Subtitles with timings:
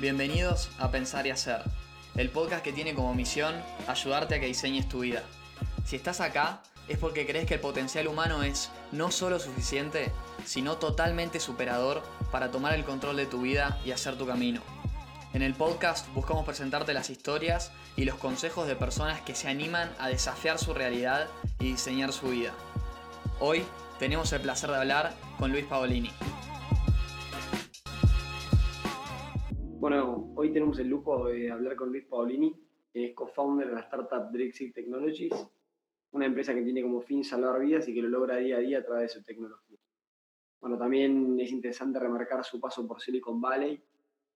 [0.00, 1.60] Bienvenidos a Pensar y Hacer,
[2.16, 3.54] el podcast que tiene como misión
[3.86, 5.22] ayudarte a que diseñes tu vida.
[5.84, 10.10] Si estás acá es porque crees que el potencial humano es no solo suficiente,
[10.46, 12.02] sino totalmente superador
[12.32, 14.62] para tomar el control de tu vida y hacer tu camino.
[15.34, 19.92] En el podcast buscamos presentarte las historias y los consejos de personas que se animan
[19.98, 21.28] a desafiar su realidad
[21.58, 22.54] y diseñar su vida.
[23.38, 23.66] Hoy
[23.98, 26.10] tenemos el placer de hablar con Luis Paolini.
[29.90, 32.54] Bueno, hoy tenemos el lujo de hablar con Luis Paolini,
[32.92, 35.32] que es co-founder de la startup Drexit Technologies,
[36.12, 38.78] una empresa que tiene como fin salvar vidas y que lo logra día a día
[38.78, 39.80] a través de su tecnología.
[40.60, 43.82] Bueno, también es interesante remarcar su paso por Silicon Valley,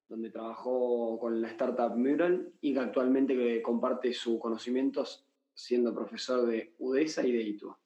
[0.09, 6.75] donde trabajó con la startup Mural y que actualmente comparte sus conocimientos siendo profesor de
[6.81, 7.79] UDESA y de ITUA.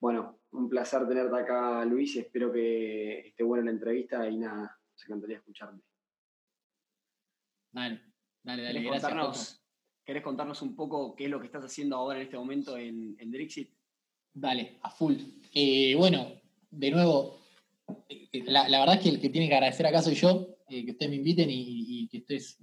[0.00, 4.76] Bueno, un placer tenerte acá, Luis, y espero que esté buena la entrevista y nada,
[4.90, 5.84] nos encantaría escucharte.
[7.72, 8.00] Dale,
[8.42, 8.82] dale, dale.
[8.82, 9.66] ¿Querés contarnos,
[10.06, 13.16] ¿Querés contarnos un poco qué es lo que estás haciendo ahora en este momento en,
[13.18, 13.74] en Drixit?
[14.32, 15.14] Dale, a full.
[15.52, 16.30] Eh, bueno,
[16.70, 17.40] de nuevo,
[18.08, 20.84] eh, la, la, verdad es que el que tiene que agradecer acá soy yo, eh,
[20.84, 22.56] que ustedes me inviten y, que ustedes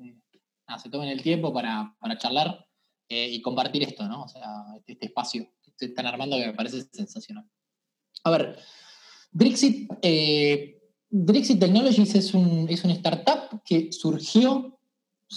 [0.78, 2.66] se tomen el tiempo para, para charlar
[3.10, 4.24] y compartir esto, ¿no?
[4.24, 7.46] O sea, este, este, espacio que están armando que me parece sensacional.
[8.24, 8.58] A ver,
[9.32, 9.92] Drixit,
[11.10, 14.73] Drixit Technologies es un, es una startup que surgió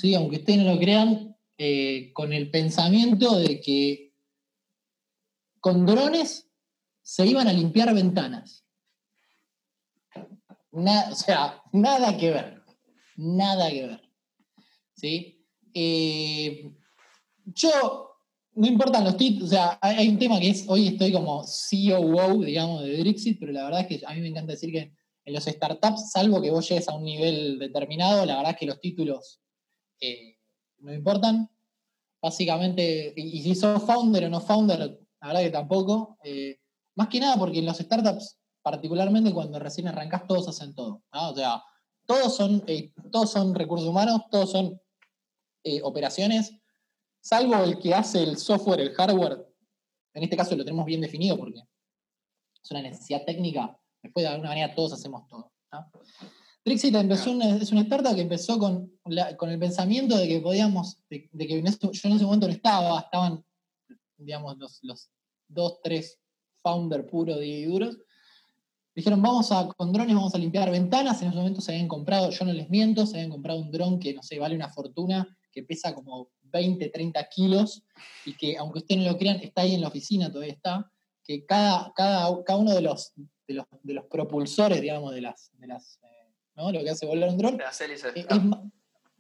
[0.01, 0.15] ¿sí?
[0.15, 4.13] aunque ustedes no lo crean, eh, con el pensamiento de que
[5.61, 6.51] con drones
[7.03, 8.65] se iban a limpiar ventanas.
[10.73, 12.63] o sea, nada que ver,
[13.17, 14.01] nada que ver.
[14.95, 15.45] ¿sí?
[15.73, 16.71] Eh,
[17.45, 18.11] yo,
[18.55, 22.43] no importan los títulos, o sea, hay, un tema que es, hoy estoy como CEO,
[22.43, 24.93] digamos, de Drixit, pero la verdad es que a mí me encanta decir que
[25.25, 28.67] en los startups, salvo que vos llegues a un nivel determinado, la verdad es que
[28.67, 29.41] los títulos
[30.01, 30.37] eh,
[30.79, 31.51] no importan.
[32.21, 34.79] Básicamente, y, si sos founder o no founder,
[35.21, 36.19] la verdad que tampoco.
[36.25, 36.59] Eh,
[36.97, 41.03] más que nada porque en los startups, particularmente cuando recién arrancás, todos hacen todo.
[41.13, 41.63] O sea,
[42.07, 44.81] todos son, eh, todos son recursos humanos, todos son
[45.83, 46.53] operaciones,
[47.21, 49.53] salvo el que hace el software, el hardware.
[50.15, 51.61] En este caso lo tenemos bien definido porque
[52.63, 53.77] es una necesidad técnica.
[54.01, 55.53] Después, de alguna manera, todos hacemos todo.
[56.67, 58.91] Trixit empezó es una startup que empezó con,
[59.37, 63.45] con el pensamiento de que podíamos, de, que yo en ese momento no estaba, estaban,
[64.17, 65.09] digamos, los, los
[65.47, 66.19] dos, tres
[66.65, 67.97] founders puros y duros.
[68.97, 71.23] Dijeron, vamos a, con drones vamos a limpiar ventanas.
[71.23, 74.01] En ese momento se habían comprado, yo no les miento, se habían comprado un dron
[74.01, 77.85] que, no sé, vale una fortuna, que pesa como 20, 30 kilos
[78.25, 80.91] y que, aunque ustedes no lo crean, está ahí en la oficina, todavía está,
[81.23, 83.13] que cada, cada, cada uno de los,
[83.47, 86.01] de los, de los propulsores, digamos, de las, de las
[86.57, 86.73] ¿no?
[86.73, 87.59] Lo que hace volar un dron.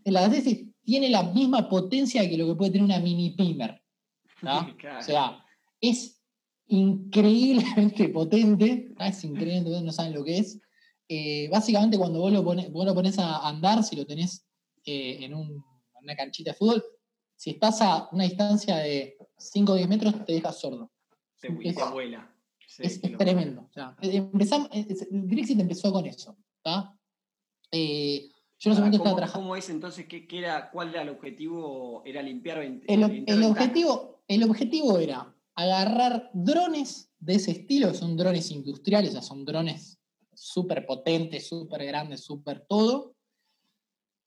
[0.04, 3.82] La hélice tiene la misma potencia que lo que puede tener una mini pimer.
[4.42, 5.42] O sea,
[5.80, 6.22] es
[6.68, 10.60] increíblemente potente, es increíblemente no saben lo que es.
[11.08, 14.46] Eh, básicamente cuando vos lo, pones, vos lo pones a andar, si lo tenés
[14.84, 16.84] eh, en, una canchita de fútbol,
[17.34, 20.92] si estás a una distancia de 5 o 10 metros, te dejas sordo.
[21.40, 22.32] Te, es, abuela.
[22.78, 23.62] es, tremendo.
[23.62, 24.68] O sea, empezamos,
[25.10, 26.36] Grexit empezó con eso.
[27.70, 28.28] Eh,
[28.58, 30.06] yo no sé ¿Cómo, ¿Cómo es entonces?
[30.06, 32.02] ¿qué, era, ¿Cuál era el objetivo?
[32.06, 38.16] ¿Era limpiar, el, el objetivo, el objetivo era agarrar drones de ese estilo, que son
[38.16, 39.98] drones industriales, o sea, son drones
[40.34, 43.14] súper potentes, súper grandes, súper todo,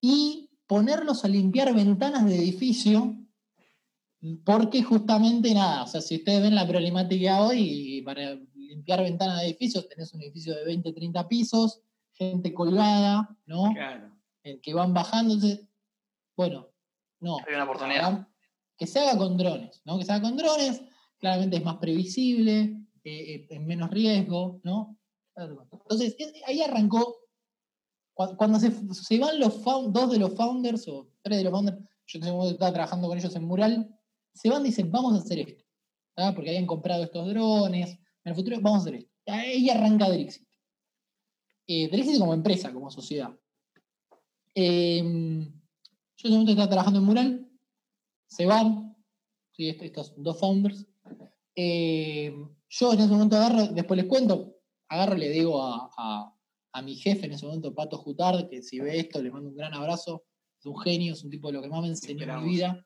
[0.02, 3.16] y ponerlos a limpiar ventanas de edificio,
[4.44, 9.48] porque justamente nada, o sea, si ustedes ven la problemática hoy, para limpiar ventanas de
[9.48, 11.82] edificios, tenés un edificio de 20, 30 pisos,
[12.20, 13.72] gente colgada, ¿no?
[13.74, 14.12] Claro.
[14.44, 15.68] El que van bajándose.
[16.36, 16.68] Bueno,
[17.22, 17.38] no.
[17.48, 18.28] Hay una oportunidad.
[18.78, 19.98] Que se haga con drones, ¿no?
[19.98, 20.82] Que se haga con drones,
[21.18, 24.98] claramente es más previsible, eh, eh, en menos riesgo, ¿no?
[25.36, 27.16] Entonces, ahí arrancó.
[28.14, 28.70] Cuando se,
[29.18, 32.20] van los dos de los founders, o tres de los founders, yo
[32.50, 33.98] estaba trabajando con ellos en Mural,
[34.34, 35.64] se van y dicen, vamos a hacer esto.
[36.36, 39.12] Porque habían comprado estos drones, en el futuro vamos a hacer esto.
[39.26, 40.49] Ahí arranca Drixit
[41.72, 43.30] eh, como empresa, como sociedad.
[44.56, 45.44] Em,
[46.18, 47.50] yo en ese momento estaba trabajando en Mural,
[48.28, 48.96] se van,
[49.56, 50.88] estos dos founders.
[51.56, 54.56] Em, yo en ese momento agarro, después les cuento,
[54.88, 56.36] agarro y le digo a,
[56.84, 59.74] mi jefe en ese momento, Pato Jutard, que si ve esto le mando un gran
[59.74, 60.24] abrazo,
[60.58, 62.86] es un genio, es un tipo de lo que más me enseñó en mi vida.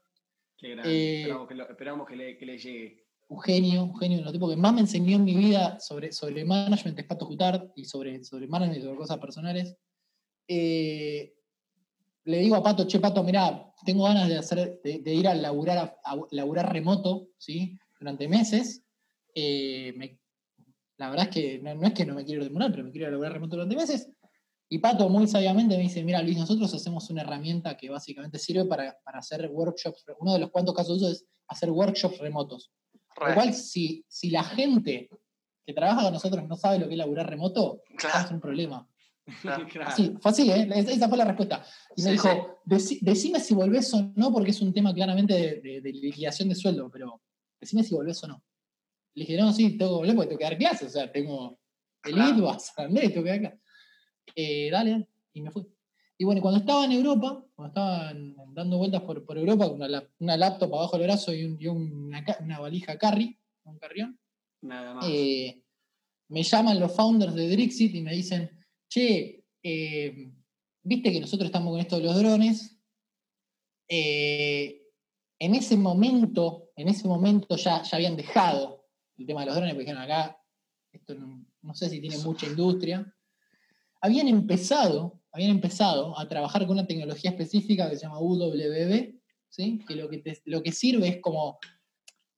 [0.58, 1.30] Qué eh,
[1.70, 5.16] esperamos, que, le, llegue un genio, un genio, de los tipos que más me enseñó
[5.16, 8.98] en mi vida sobre, sobre management es Pato Jutard y sobre, sobre management y sobre
[8.98, 9.76] cosas personales.
[10.48, 11.34] Eh,
[12.26, 15.98] le digo a Pato, che, Pato, mirá, tengo ganas de, hacer, de, ir a laburar,
[16.04, 17.78] a, laburar remoto, ¿sí?
[18.00, 18.84] Durante meses.
[19.36, 20.18] Eh,
[20.98, 23.08] la verdad es que no, es que no me quiero demorar, pero me quiero ir
[23.08, 24.10] a laburar remoto durante meses.
[24.70, 28.66] Y Pato muy sabiamente me dice, mira Luis, nosotros hacemos una herramienta que básicamente sirve
[28.66, 30.06] para, hacer workshops.
[30.20, 32.72] Uno de los cuantos casos de es hacer workshops remotos.
[33.20, 35.10] Lo cual, si, si la gente
[35.66, 38.88] que trabaja con nosotros no sabe lo que es laburar remoto, es un problema.
[39.96, 40.68] Sí, fue así, ¿eh?
[40.70, 41.66] esa fue la respuesta.
[41.96, 45.94] Y me dijo, decime si volvés o no, porque es un tema claramente de, de,
[45.94, 47.22] liquidación de sueldo, pero
[47.58, 48.44] decime si volvés o no.
[49.14, 51.58] Le dije, no, sí, tengo que volver porque tengo que dar clases, o sea, tengo
[52.04, 52.50] el claro.
[52.50, 53.60] a Andrés, tengo que dar clases.
[54.36, 55.73] Eh, dale, y me fui.
[56.18, 58.14] Y bueno, cuando estaba en Europa, cuando estaba
[58.54, 61.68] dando vueltas por, por Europa con una, una, laptop abajo del brazo y, un, y
[61.68, 64.20] una, una, valija carry, un carrión,
[64.62, 65.06] Nada más.
[65.10, 65.64] Eh,
[66.30, 68.50] me llaman los founders de Drixit y me dicen,
[68.90, 70.32] che, eh,
[70.84, 72.80] viste que nosotros estamos con esto de los drones.
[73.88, 74.82] Eh,
[75.40, 78.86] en ese momento, en ese momento ya, ya habían dejado
[79.18, 80.40] el tema de los drones, porque dijeron acá,
[80.92, 83.14] esto no, sé si tiene mucha industria.
[84.02, 89.20] Habían empezado, habían empezado a trabajar con una tecnología específica que se llama UWB,
[89.50, 89.80] ¿sí?
[89.88, 91.58] que, lo que, lo que sirve es como,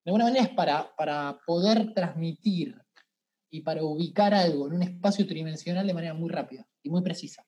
[0.04, 2.82] de alguna manera es para, para poder transmitir
[3.50, 7.46] y para ubicar algo en un espacio tridimensional de manera muy rápida y muy precisa.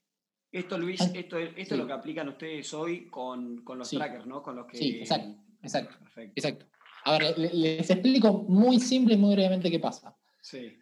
[0.51, 4.43] Esto, Luis, esto, esto es lo que aplican ustedes hoy con, los trackers, ¿no?
[4.43, 4.77] Con los que...
[4.77, 5.97] Sí, exacto, exacto.
[6.35, 6.65] exacto.
[7.05, 10.17] A ver, les, explico muy simple y muy brevemente qué pasa.
[10.41, 10.77] Sí.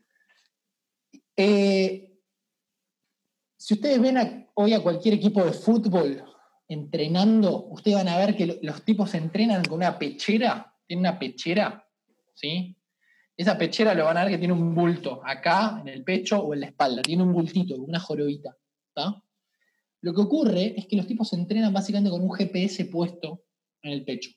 [1.36, 2.15] Eh,
[3.66, 6.24] si ustedes ven hoy a cualquier equipo de fútbol
[6.68, 11.84] entrenando, ustedes van a ver que los tipos entrenan con una pechera, tienen una pechera,
[12.36, 12.78] ¿sí?
[13.36, 16.54] Esa pechera lo van a ver que tiene un bulto acá, en el pecho o
[16.54, 17.02] en la espalda.
[17.02, 18.56] Tiene un bultito, una jorobita.
[20.02, 23.46] Lo que ocurre es que los tipos entrenan básicamente con un GPS puesto
[23.82, 24.30] en el pecho.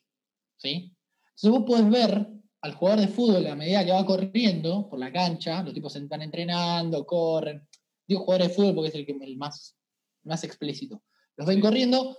[0.56, 0.96] ¿sí?
[1.36, 2.28] Entonces vos podés ver
[2.62, 6.22] al jugador de fútbol a medida que va corriendo por la cancha, los tipos están
[6.22, 7.69] entrenando, corren.
[8.08, 9.76] Digo jugadores de fútbol porque es el, que, el más,
[10.25, 11.02] más explícito.
[11.37, 12.16] Los ven corriendo,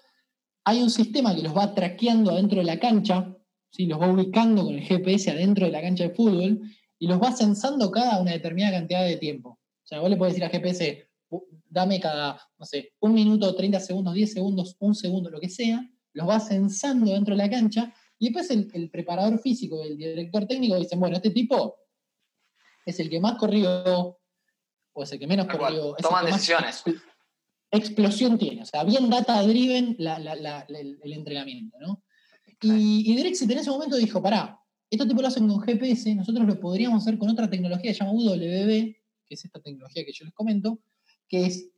[0.64, 3.36] hay un sistema que los va traqueando adentro de la cancha,
[3.72, 3.88] ¿sí?
[3.88, 6.62] los va ubicando con el GPS adentro de la cancha de fútbol
[7.00, 9.50] y los va censando cada una determinada cantidad de tiempo.
[9.50, 11.10] O sea, vos le podés decir a GPS,
[11.68, 15.90] dame cada, no sé, un minuto, 30 segundos, 10 segundos, un segundo, lo que sea,
[16.14, 20.78] los va censando dentro de la cancha y después el, preparador físico, el director técnico
[20.78, 21.78] dicen, bueno, este tipo
[22.86, 24.19] es el que más corrió
[25.00, 25.96] o es el que menos corrió.
[26.02, 26.84] Toman decisiones.
[27.72, 32.04] explosión tiene, o sea, bien data driven el entrenamiento, ¿no?
[32.62, 34.60] Y, y Drexit en ese momento dijo, pará,
[34.90, 38.04] esto tipo lo hacen con GPS, nosotros lo podríamos hacer con otra tecnología que se
[38.04, 38.96] llama UWB,
[39.28, 40.80] que es esta tecnología que yo les comento,
[41.28, 41.70] que es,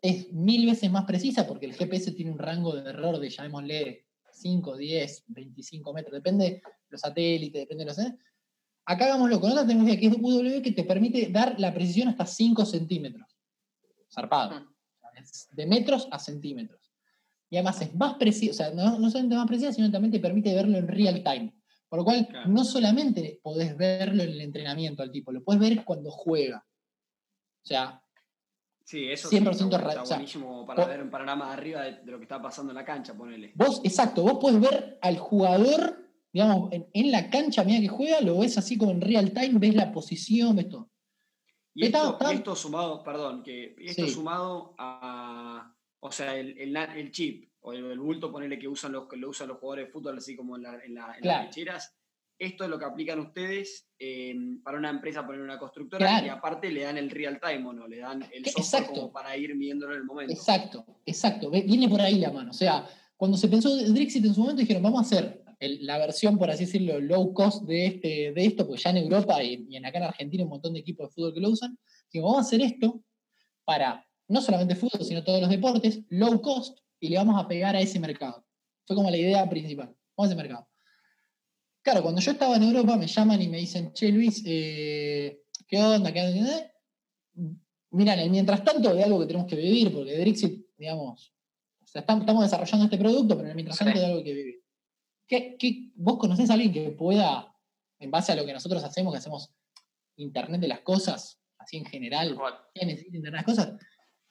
[0.00, 4.06] es mil veces más precisa porque el GPS tiene un rango de error de, llamémosle,
[4.32, 7.98] 5, 10, 25 metros, depende de los satélites, depende de los...
[8.84, 12.26] Acá hagámoslo con otra tecnología que es UWB que te permite dar la precisión hasta
[12.26, 13.36] 5 centímetros.
[14.12, 14.66] Zarpado.
[15.52, 16.92] De metros a centímetros.
[17.48, 20.54] Y además es más preciso, o sea, no, solamente más precisa, sino también te permite
[20.54, 21.54] verlo en real time.
[21.88, 25.84] Por lo cual, no solamente podés verlo en el entrenamiento al tipo, lo puedes ver
[25.84, 26.64] cuando juega.
[27.62, 28.02] O sea,
[28.84, 32.24] Sí, eso 100% sí, está, buenísimo para ver un panorama de arriba de, lo que
[32.24, 33.52] está pasando en la cancha, ponele.
[33.54, 38.38] Vos, exacto, vos podés ver al jugador, digamos, en, la cancha, mira que juega, lo
[38.38, 40.90] ves así como en real time, ves la posición, ves todo.
[41.74, 47.98] Y esto, sumado, perdón, que esto sumado a, o sea, el, el, chip o el,
[47.98, 50.80] bulto, ponerle que usan los, lo usan los jugadores de fútbol, así como en, la,
[50.84, 51.94] en, las lecheras.
[52.38, 54.34] Esto es lo que aplican ustedes eh,
[54.64, 57.86] para una empresa, poner una constructora, y aparte le dan el real time, ¿o no?
[57.86, 60.32] Le dan el software como para ir midiéndolo en el momento.
[60.32, 61.50] Exacto, exacto.
[61.50, 62.50] Viene por ahí la mano.
[62.50, 62.86] O sea,
[63.16, 66.64] cuando se pensó Drexit en su momento, dijeron, vamos a hacer la versión, por así
[66.64, 69.98] decirlo, low cost de, este, de esto, pues ya en Europa y, y en acá
[69.98, 71.78] en Argentina hay un montón de equipos de fútbol que lo usan.
[72.12, 73.02] Digo, vamos a hacer esto
[73.64, 77.74] para no solamente fútbol, sino todos los deportes, low cost, y le vamos a pegar
[77.74, 78.46] a ese mercado.
[78.86, 79.94] Fue como la idea principal.
[80.16, 80.68] Vamos a ese mercado.
[81.82, 85.82] Claro, cuando yo estaba en Europa me llaman y me dicen, che Luis, eh, ¿qué
[85.82, 86.12] onda?
[86.12, 86.72] ¿Qué onda?
[87.90, 91.34] Miran, mientras tanto de algo que tenemos que vivir, porque Drixit, digamos,
[91.92, 94.61] estamos desarrollando este producto, pero mientras tanto de algo que vivir.
[95.26, 97.54] ¿Qué, vos conocés a alguien que pueda,
[97.98, 99.50] en base a lo que nosotros hacemos, que hacemos
[100.16, 102.38] Internet de las cosas, así en general,
[102.74, 103.74] ¿qué necesita Internet de las cosas?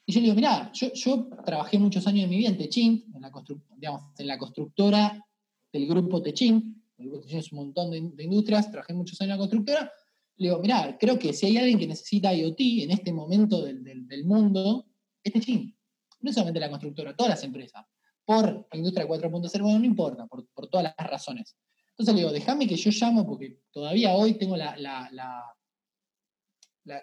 [0.05, 3.21] Y yo le digo, mirá, yo, trabajé muchos años de mi vida en Techin, en
[3.21, 3.31] la,
[3.77, 5.25] digamos, en la constructora
[5.71, 6.83] del grupo Techin.
[6.97, 9.91] El grupo Techin es un montón de, industrias, trabajé muchos años en la constructora.
[10.37, 14.25] Le digo, mirá, creo que si hay alguien que necesita IoT en este momento del,
[14.25, 14.87] mundo,
[15.23, 15.77] es Techin.
[16.21, 17.85] No solamente la constructora, todas las empresas.
[18.25, 21.55] Por Industria 4.0, bueno, no importa, por, por, todas las razones.
[21.91, 25.43] Entonces le digo, déjame que yo llamo porque todavía hoy tengo la, la, la,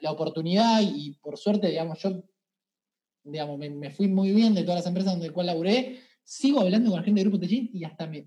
[0.00, 2.22] la, oportunidad y por suerte, digamos, yo
[3.30, 6.98] digamos, me, fui muy bien de todas las empresas donde cual laburé, sigo hablando con
[6.98, 8.24] la gente de Grupo Techin y hasta me,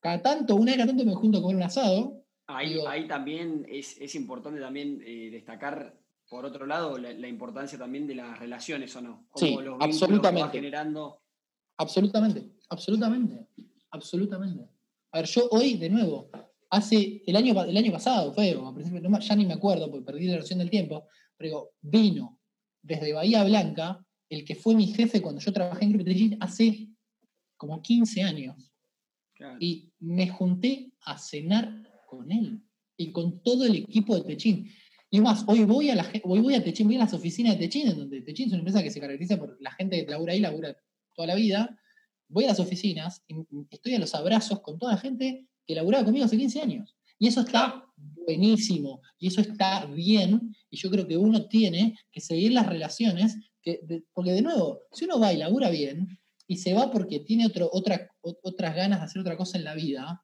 [0.00, 2.24] cada tanto, una vez cada tanto me junto a comer un asado.
[2.48, 8.06] Ahí, ahí también es, es importante también eh, destacar, por otro lado, la, importancia también
[8.06, 9.26] de las relaciones, ¿o no?
[9.30, 10.58] Como sí, los absolutamente.
[10.58, 11.22] generando.
[11.78, 13.48] Absolutamente, absolutamente,
[13.90, 14.68] absolutamente.
[15.12, 16.30] A ver, yo hoy, de nuevo,
[16.70, 18.56] hace el año, el año pasado fue,
[19.20, 21.06] ya ni me acuerdo porque perdí la versión del tiempo,
[21.36, 22.40] pero vino
[22.82, 26.88] desde Bahía Blanca el que fue mi jefe cuando yo trabajé en Grupo hace
[27.56, 28.56] como 15 años.
[29.60, 31.70] Y me junté a cenar
[32.06, 32.62] con él
[32.96, 34.70] y con todo el equipo de Techin.
[35.10, 37.60] Y más, hoy voy a, la, hoy voy a Techin, voy a las oficinas de
[37.60, 40.32] Techin, en donde Techin es una empresa que se caracteriza por la gente que labura
[40.32, 40.76] ahí, labura
[41.16, 41.76] toda la vida.
[42.28, 43.34] Voy a las oficinas y
[43.70, 46.96] estoy a los abrazos con toda la gente que laburaba conmigo hace 15 años.
[47.18, 52.20] Y eso está buenísimo, y eso está bien, y yo creo que uno tiene que
[52.20, 53.80] seguir las relaciones, que,
[54.12, 57.70] porque de nuevo, si uno va y labura bien, y se va porque tiene otro,
[57.72, 60.22] otra, otras ganas de hacer otra cosa en la vida,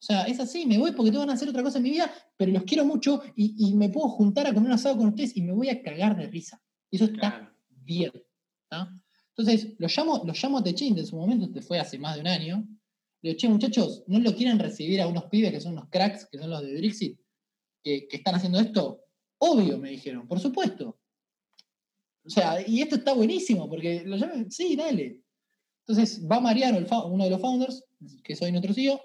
[0.00, 1.90] o sea, es así, me voy porque tengo ganas de hacer otra cosa en mi
[1.90, 5.36] vida, pero los quiero mucho y, me puedo juntar a comer un asado con ustedes
[5.36, 6.62] y me voy a cagar de risa.
[6.88, 8.12] Y eso está bien.
[9.38, 12.22] Entonces, lo llamo, lo llamo a Techin, en su momento, este fue hace más de
[12.22, 12.68] un año,
[13.22, 16.26] le digo, che, muchachos, ¿no lo quieren recibir a unos pibes que son unos cracks,
[16.26, 17.20] que son los de Brixit,
[17.84, 19.04] que, están haciendo esto?
[19.38, 20.98] Obvio, me dijeron, por supuesto.
[22.24, 25.22] O sea, y esto está buenísimo, porque lo llaman, sí, dale.
[25.86, 27.84] Entonces va Mariano, uno de los founders,
[28.24, 29.00] que soy nuestro CEO,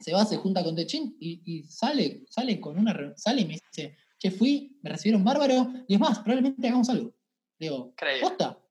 [0.00, 3.96] se va, se junta con Techin y, sale, sale con una sale y me dice,
[4.18, 7.14] che, fui, me recibieron bárbaro, y es más, probablemente hagamos algo.
[7.58, 8.63] Digo, ¿posta?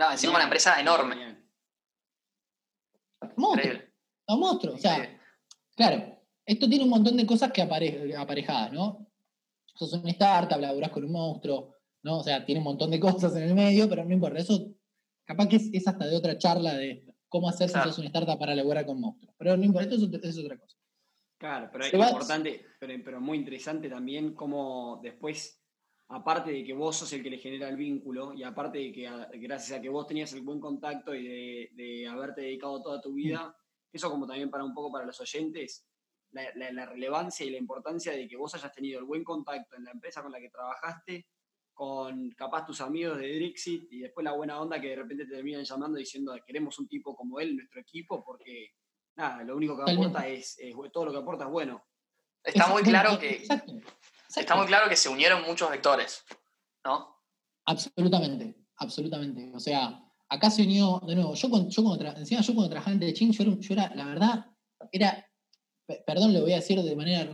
[0.00, 1.36] No, encima una empresa enorme.
[3.36, 3.90] Monstruo
[4.34, 4.74] un monstruo.
[4.74, 5.20] O sea,
[5.76, 9.06] claro, esto tiene un montón de cosas que aparejadas, ¿no?
[9.74, 12.20] Sos una startup, laburás con un monstruo, ¿no?
[12.20, 14.38] O sea, tiene un montón de cosas en el medio, pero no importa.
[14.38, 14.72] Eso
[15.26, 18.54] capaz que es, hasta de otra charla de cómo hacer si sos una startup para
[18.54, 19.34] laburar con monstruos.
[19.36, 20.78] Pero no importa, esto es, otra cosa.
[21.38, 25.59] Claro, pero es importante, pero, pero muy interesante también cómo después
[26.10, 29.10] aparte de que vos sos el que le genera el vínculo y aparte de que
[29.38, 33.14] gracias a que vos tenías el buen contacto y de, de haberte dedicado toda tu
[33.14, 33.56] vida
[33.92, 35.86] eso como también para un poco para los oyentes,
[36.30, 39.90] la, relevancia y la importancia de que vos hayas tenido el buen contacto en la
[39.90, 41.26] empresa con la que trabajaste,
[41.72, 45.34] con capaz tus amigos de Drixit y después la buena onda que de repente te
[45.34, 48.74] terminan llamando diciendo queremos un tipo como él en nuestro equipo porque
[49.16, 50.58] nada, lo único que aporta es,
[50.92, 51.82] todo lo que aporta es bueno.
[52.44, 53.42] Está muy claro que
[54.36, 56.24] está muy claro que se unieron muchos vectores,
[56.84, 57.16] ¿no?
[57.64, 59.50] Absolutamente, absolutamente.
[59.54, 62.94] O sea, acá se unió, de nuevo, yo cuando, yo cuando, encima yo cuando trabajaba
[62.94, 64.46] en Techin, yo era, yo era, la verdad,
[64.92, 65.26] era,
[66.06, 67.28] perdón, lo voy a decir de manera,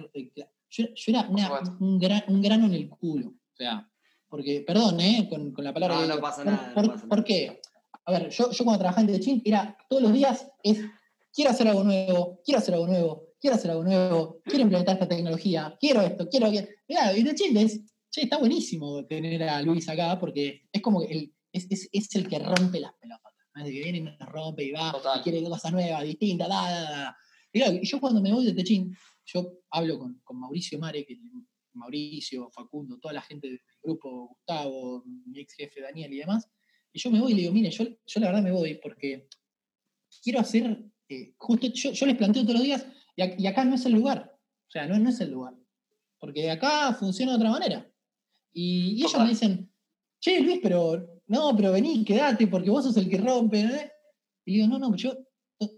[0.71, 3.89] yo, yo era un, gran, un, grano en el culo, o sea,
[4.29, 5.29] porque, perdón, ¿eh?
[5.29, 6.01] Con, con la palabra...
[6.01, 6.75] No, no pasa nada.
[7.09, 7.61] Por, qué?
[8.05, 10.81] A ver, yo, yo cuando trabajaba en Techin, era, todos los días es,
[11.33, 15.09] quiero hacer algo nuevo, quiero hacer algo nuevo, quiero hacer algo nuevo, quiero implementar esta
[15.09, 16.51] tecnología, quiero esto, quiero...
[16.89, 21.13] Mira, y Techin es, che, está buenísimo tener a Luis acá, porque es como que
[21.13, 23.33] el es, el que rompe las pelotas.
[23.55, 23.63] ¿no?
[23.63, 26.71] Es el que viene y me rompe y va, y quiere cosas nuevas, distintas, da,
[26.71, 27.17] da, da.
[27.53, 31.19] Y, yo cuando me voy de Techín, yo hablo con, con Mauricio Mare, que
[31.73, 36.49] Mauricio, Facundo, toda la gente del grupo, Gustavo, mi ex jefe Daniel y demás,
[36.93, 39.29] y yo me voy y le digo, mire, yo, yo la verdad me voy porque
[40.23, 42.87] quiero hacer, eh, justo yo, les planteo todos los días,
[43.17, 45.55] y, acá no es el lugar, o sea, no, no es el lugar,
[46.21, 47.91] porque acá funciona de otra manera.
[48.53, 49.71] Y, y ellos me dicen,
[50.21, 53.61] che, Luis, pero no, pero vení, quédate, porque vos sos el que rompe.
[53.61, 53.93] ¿eh?
[54.45, 55.17] Y digo, no, no, yo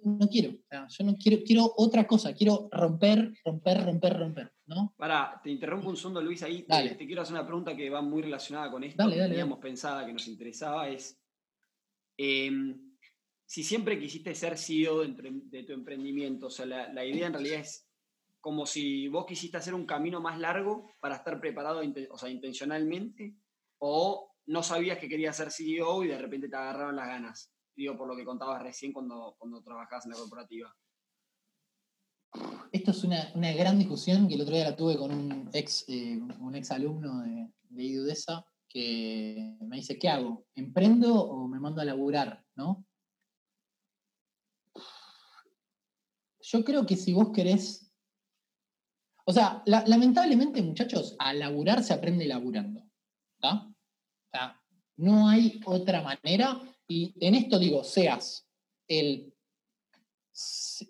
[0.04, 0.52] no, quiero.
[0.88, 4.52] yo no quiero, quiero otra cosa, quiero romper, romper, romper, romper.
[4.66, 4.94] ¿no?
[4.96, 8.22] Para, te interrumpo un segundo, Luis, ahí te, quiero hacer una pregunta que va muy
[8.22, 11.18] relacionada con esto que teníamos pensada, que nos interesaba, es
[12.18, 12.87] em,
[13.48, 17.88] si siempre quisiste ser CEO de, tu emprendimiento, o sea, la, idea en realidad es
[18.42, 23.34] como si vos quisiste hacer un camino más largo para estar preparado, o sea, intencionalmente,
[23.78, 27.50] o no sabías que querías ser CEO y de repente te agarraron las ganas.
[27.74, 30.76] Digo, por lo que contabas recién cuando, cuando trabajabas en la corporativa.
[32.70, 36.20] Esto es una, gran discusión que el otro día la tuve con un ex, eh,
[36.38, 40.44] un ex alumno de, de IDUDESA que me dice, ¿qué hago?
[40.54, 42.44] ¿Emprendo o me mando a laburar?
[42.54, 42.84] ¿no?
[46.50, 47.92] Yo creo que si vos querés...
[49.24, 52.82] O sea, lamentablemente, muchachos, a laburar se aprende laburando.
[53.34, 53.70] ¿está?
[54.96, 56.60] no hay otra manera.
[56.86, 58.48] Y en esto digo, seas
[58.86, 59.34] el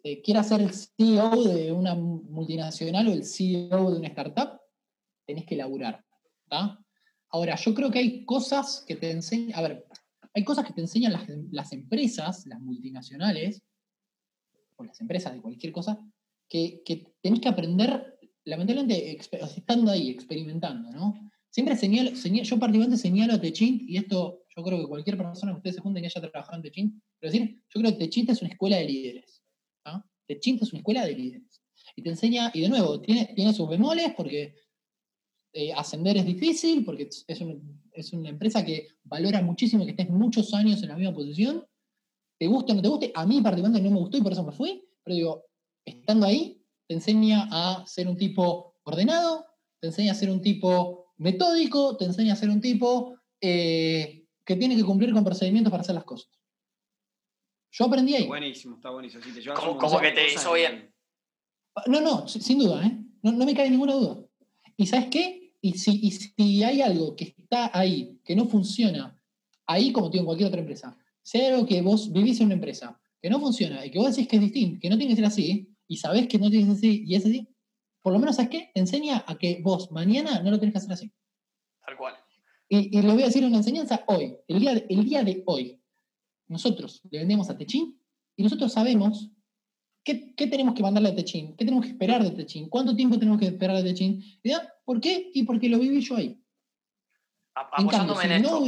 [0.04, 4.60] eh, quiera ser el CEO de una multinacional o el CEO de una startup,
[5.26, 6.04] tenés que laburar.
[7.30, 9.86] Ahora, yo creo que hay cosas que te enseñan, a ver,
[10.34, 11.12] hay cosas que te enseñan
[11.50, 13.62] las, empresas, las multinacionales,
[14.78, 15.99] o las empresas de cualquier cosa,
[16.49, 21.30] que, que tenés que aprender, lamentablemente, estando ahí, experimentando, ¿no?
[21.50, 25.58] Siempre señalo, yo particularmente señalo a Techint, y esto yo creo que cualquier persona que
[25.58, 28.42] ustedes se junten que haya trabajado en Techint, pero decir, yo creo que Techint es
[28.42, 29.42] una escuela de líderes.
[30.28, 31.62] Techint es una escuela de líderes.
[31.97, 34.54] Y te enseña, y de nuevo, tiene, tiene sus bemoles porque
[35.54, 40.82] eh, ascender es difícil, porque es, una empresa que valora muchísimo que estés muchos años
[40.82, 41.64] en la misma posición.
[42.38, 44.45] Te guste o no te guste, a mí particularmente no me gustó y por eso
[44.45, 45.45] me fui, pero digo,
[45.85, 49.47] estando ahí, te enseña a ser un tipo ordenado,
[49.80, 54.57] te enseña a ser un tipo metódico, te enseña a ser un tipo eh, que
[54.57, 56.30] tiene que cumplir con procedimientos para hacer las cosas.
[57.71, 58.26] Yo aprendí ahí.
[58.26, 59.23] buenísimo, está buenísimo.
[59.54, 60.92] como, que te hizo bien.
[61.87, 62.99] No, no, sin duda, ¿eh?
[63.23, 64.25] No, me cae ninguna duda.
[64.76, 65.54] ¿Y sabes qué?
[65.61, 69.21] Y si, si hay algo que está ahí, que no funciona,
[69.66, 70.97] ahí como tengo en cualquier otra empresa,
[71.28, 74.16] si hay algo que vos vivís en una empresa, que no funciona y que vos
[74.16, 76.64] decís que es distinto, que no tiene que ser así, y sabés que no tiene
[76.64, 77.47] que ser así y es así,
[78.00, 78.70] por lo menos, ¿sabes qué?
[78.73, 81.12] Te enseña a que vos mañana no lo tenés que hacer así.
[81.85, 82.14] Tal cual.
[82.66, 85.78] Y, y le voy a decir una enseñanza hoy, el día, el día de hoy
[86.47, 88.00] nosotros le vendemos a Techin
[88.35, 89.28] y nosotros sabemos
[90.02, 93.38] qué, tenemos que mandarle a Techin, qué tenemos que esperar de Techin, cuánto tiempo tenemos
[93.38, 94.25] que esperar de Techin.
[94.82, 95.30] ¿Por qué?
[95.35, 96.42] Y porque lo viví yo ahí.
[97.54, 98.61] Apoyándome en, esto,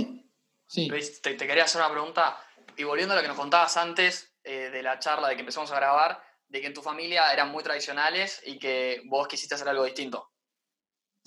[0.88, 2.36] Luis, te, quería hacer una pregunta,
[2.76, 5.70] y volviendo a lo que nos contabas antes eh, de la charla de que empezamos
[5.70, 9.68] a grabar, de que en tu familia eran muy tradicionales y que vos quisiste hacer
[9.68, 10.30] algo distinto.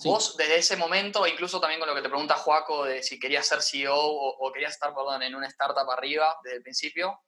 [0.02, 3.46] Vos, desde ese momento, incluso también con lo que te pregunta Joaco de si querías
[3.46, 7.20] ser CEO o, querías estar, perdón, en una startup arriba desde el principio,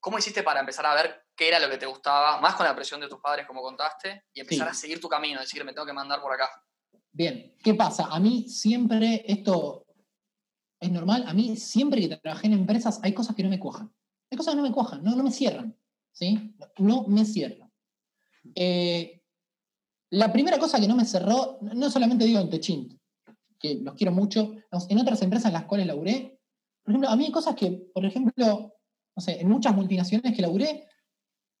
[0.00, 2.74] ¿cómo hiciste para empezar a ver qué era lo que te gustaba, más con la
[2.74, 5.86] presión de tus padres, como contaste, y empezar a seguir tu camino, decir, me tengo
[5.86, 6.50] que mandar por acá?
[7.12, 8.06] Bien, ¿qué pasa?
[8.10, 9.83] A mí siempre, esto
[10.84, 13.92] es normal, a mí siempre que trabajé en empresas hay cosas que no me cuajan.
[14.30, 15.76] Hay cosas que no me cuajan, no, no me cierran,
[16.12, 16.54] ¿sí?
[16.78, 17.70] No me cierran.
[18.54, 19.22] Eh,
[20.10, 23.00] la primera cosa que no me cerró, no solamente digo en Techint,
[23.58, 24.54] que los quiero mucho,
[24.88, 26.38] en otras empresas en las cuales laburé,
[26.82, 28.74] por ejemplo, a mí hay cosas que, por ejemplo,
[29.16, 30.86] no sé, en muchas multinacionales que laburé,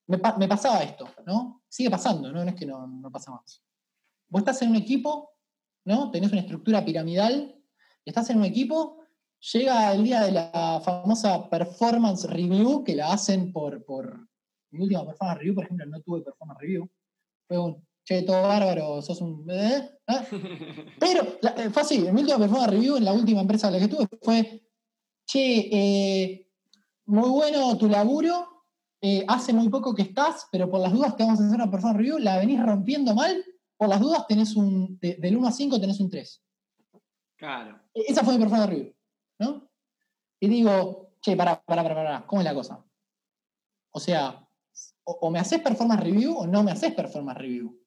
[0.06, 1.62] me, pasaba esto, ¿no?
[1.66, 2.44] Sigue pasando, ¿no?
[2.44, 3.62] No es que no, no pasa más.
[4.28, 5.30] Vos estás en un equipo,
[5.86, 6.10] ¿no?
[6.10, 7.54] Tenés una estructura piramidal,
[8.04, 9.03] y estás en un equipo,
[9.52, 14.28] llega el día de la famosa performance review, que la hacen por, por
[14.70, 16.88] mi última performance review, por ejemplo, no tuve performance review,
[17.46, 19.46] fue un, che, todo bárbaro, sos un...
[19.50, 19.90] ¿eh?
[20.98, 23.84] Pero eh, fue así, mi última performance review en la última empresa en la que
[23.84, 24.62] estuve fue,
[25.26, 26.50] che, eh,
[27.06, 28.50] muy bueno tu laburo,
[29.26, 31.98] hace muy poco que estás, pero por las dudas te vamos a hacer una performance
[31.98, 33.44] review, la venís rompiendo mal,
[33.76, 36.42] por las dudas tenés un, del 1 a 5 tenés un 3.
[37.36, 37.82] Claro.
[37.92, 38.93] E, esa fue mi performance review,
[39.38, 39.70] ¿no?
[40.40, 42.84] Y digo, che, pará, pará, pará, pará, ¿cómo es la cosa?
[43.92, 44.46] O sea,
[45.04, 47.80] o me haces performance review o no me haces performance review.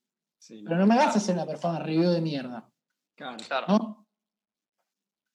[0.47, 2.71] Pero no me vas a hacer una performance review de mierda.
[3.15, 4.05] Claro.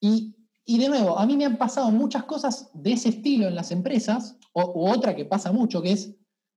[0.00, 3.70] Y, de nuevo, a mí me han pasado muchas cosas de ese estilo en las
[3.70, 6.16] empresas, o, otra que pasa mucho, que es,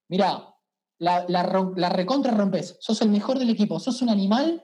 [0.09, 0.55] mira,
[0.99, 4.63] la, la, recontra rompes, sos el mejor del equipo, sos un animal,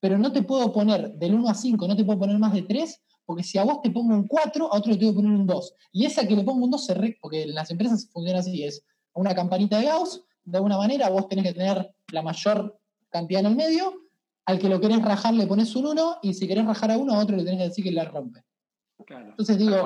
[0.00, 2.62] pero no te puedo poner del 1 a 5, no te puedo poner más de
[2.62, 5.32] 3, porque si a vos te pongo un 4, a otro le tengo que poner
[5.32, 5.74] un 2.
[5.92, 8.64] Y esa que le pongo un 2 se re, porque en las empresas funciona así,
[8.64, 12.78] es una campanita de Gauss, de alguna manera vos tenés que tener la mayor
[13.10, 13.94] cantidad en el medio,
[14.46, 17.14] al que lo querés rajar le pones un 1 y si querés rajar a uno,
[17.14, 18.44] a otro le tenés que decir que la rompe.
[19.08, 19.76] Entonces digo,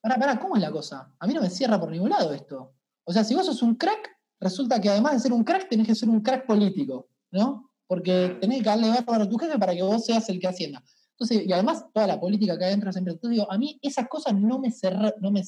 [0.00, 1.14] pará, pará, ¿cómo es la cosa?
[1.18, 2.74] A mí no me cierra por ningún lado esto.
[3.04, 5.86] O sea, si vos sos un crack, resulta que además de ser un crack, tenés
[5.86, 7.70] que ser un crack político, ¿no?
[7.86, 10.82] Porque tenés que darle barro a tu jefe para que vos seas el que hacienda.
[11.22, 14.08] Entonces, y además toda la política que hay dentro de Entonces digo, a mí esas
[14.08, 14.72] cosas no me,
[15.20, 15.42] no me,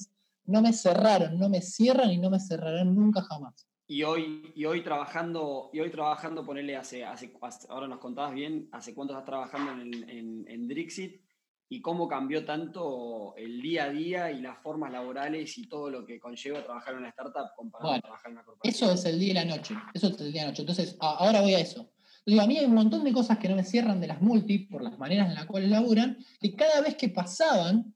[0.47, 3.67] no me cerraron, no me cierran y no me cerrarán nunca jamás.
[3.87, 7.33] Y hoy, y hoy trabajando, y hoy trabajando, ponerle hace, hace,
[7.69, 11.21] ahora nos contabas bien, hace cuánto estás trabajando en, en, Drixit
[11.69, 16.07] y cómo cambió tanto el día a día y las formas laborales y todo lo
[16.07, 18.89] que conlleva trabajar en una startup comparado a trabajar en una corporación.
[18.89, 20.63] Eso es el día y la noche, eso es el día y la noche.
[20.63, 21.91] Entonces, ahora voy a eso.
[22.27, 24.61] Digo, a mí hay un montón de cosas que no me cierran de las multi
[24.61, 27.95] por las maneras en las cuales laburan, que cada vez que pasaban,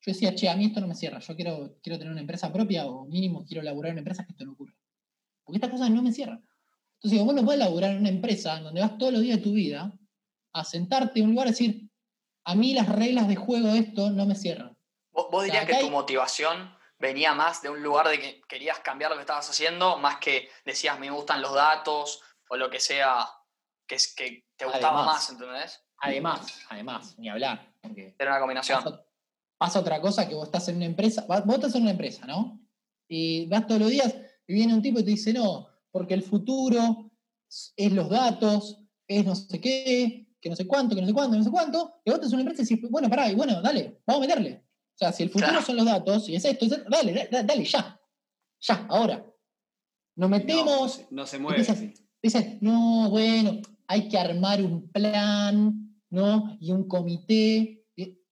[0.00, 2.50] yo decía, che, a mí esto no me cierra, yo quiero, quiero tener una empresa
[2.52, 4.74] propia o mínimo quiero laburar en una empresa que esto no ocurra.
[5.44, 6.42] Porque estas cosas no me cierran.
[6.94, 9.42] Entonces, vos no podés laburar en una empresa en donde vas todos los días de
[9.42, 9.92] tu vida
[10.52, 11.90] a sentarte en un lugar y decir,
[12.44, 14.76] a mí las reglas de juego de esto no me cierran.
[15.12, 19.16] ¿Vos, dirías que tu motivación venía más de un lugar de que querías cambiar lo
[19.16, 23.28] que estabas haciendo, más que decías me gustan los datos o lo que sea
[23.88, 25.06] que, es, que te gustaba Además.
[25.16, 25.80] más, ¿entendés?
[26.00, 27.72] Además, además, ni hablar.
[27.80, 28.84] Porque Era una combinación.
[28.84, 29.04] pasa,
[29.58, 32.60] pasa otra cosa que vos estás en una empresa, vos estás en una empresa, ¿no?
[33.08, 34.14] Y vas todos los días
[34.46, 37.10] y viene un tipo y te dice, no, porque el futuro
[37.76, 41.32] es los datos, es no sé qué, que no sé cuánto, que no sé cuánto,
[41.32, 43.34] que no sé cuánto, y vos estás en una empresa y decís, bueno, pará, y
[43.34, 44.64] bueno, dale, vamos a meterle.
[44.94, 45.64] O sea, si el futuro Claro.
[45.64, 47.98] son los datos y es esto, es esto, dale, da- da- dale, ya,
[48.60, 49.24] ya, ahora.
[50.16, 51.60] Nos metemos, No, se- no se mueve.
[51.60, 51.94] empiezas- sí.
[52.22, 56.56] Dicen, no, bueno, hay que armar un plan, ¿no?
[56.60, 57.84] Y un comité.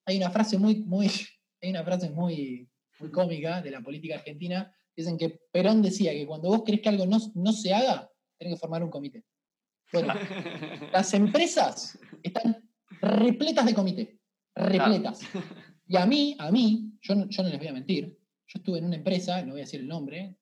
[0.05, 1.09] Hay una frase muy, muy,
[1.63, 2.69] hay una frase muy,
[3.01, 4.73] muy cómica de la política argentina.
[4.95, 8.55] Dicen que Perón decía que cuando vos querés que algo no, no se haga, tenés
[8.55, 9.25] que formar un comité.
[9.93, 10.15] Bueno,
[10.93, 12.69] las empresas están
[13.01, 14.21] repletas de comité,
[14.55, 15.21] repletas.
[15.87, 18.07] Y a mí, a mí, yo no, yo no les voy a mentir,
[18.49, 20.37] yo estuve en una empresa, no voy a decir el nombre,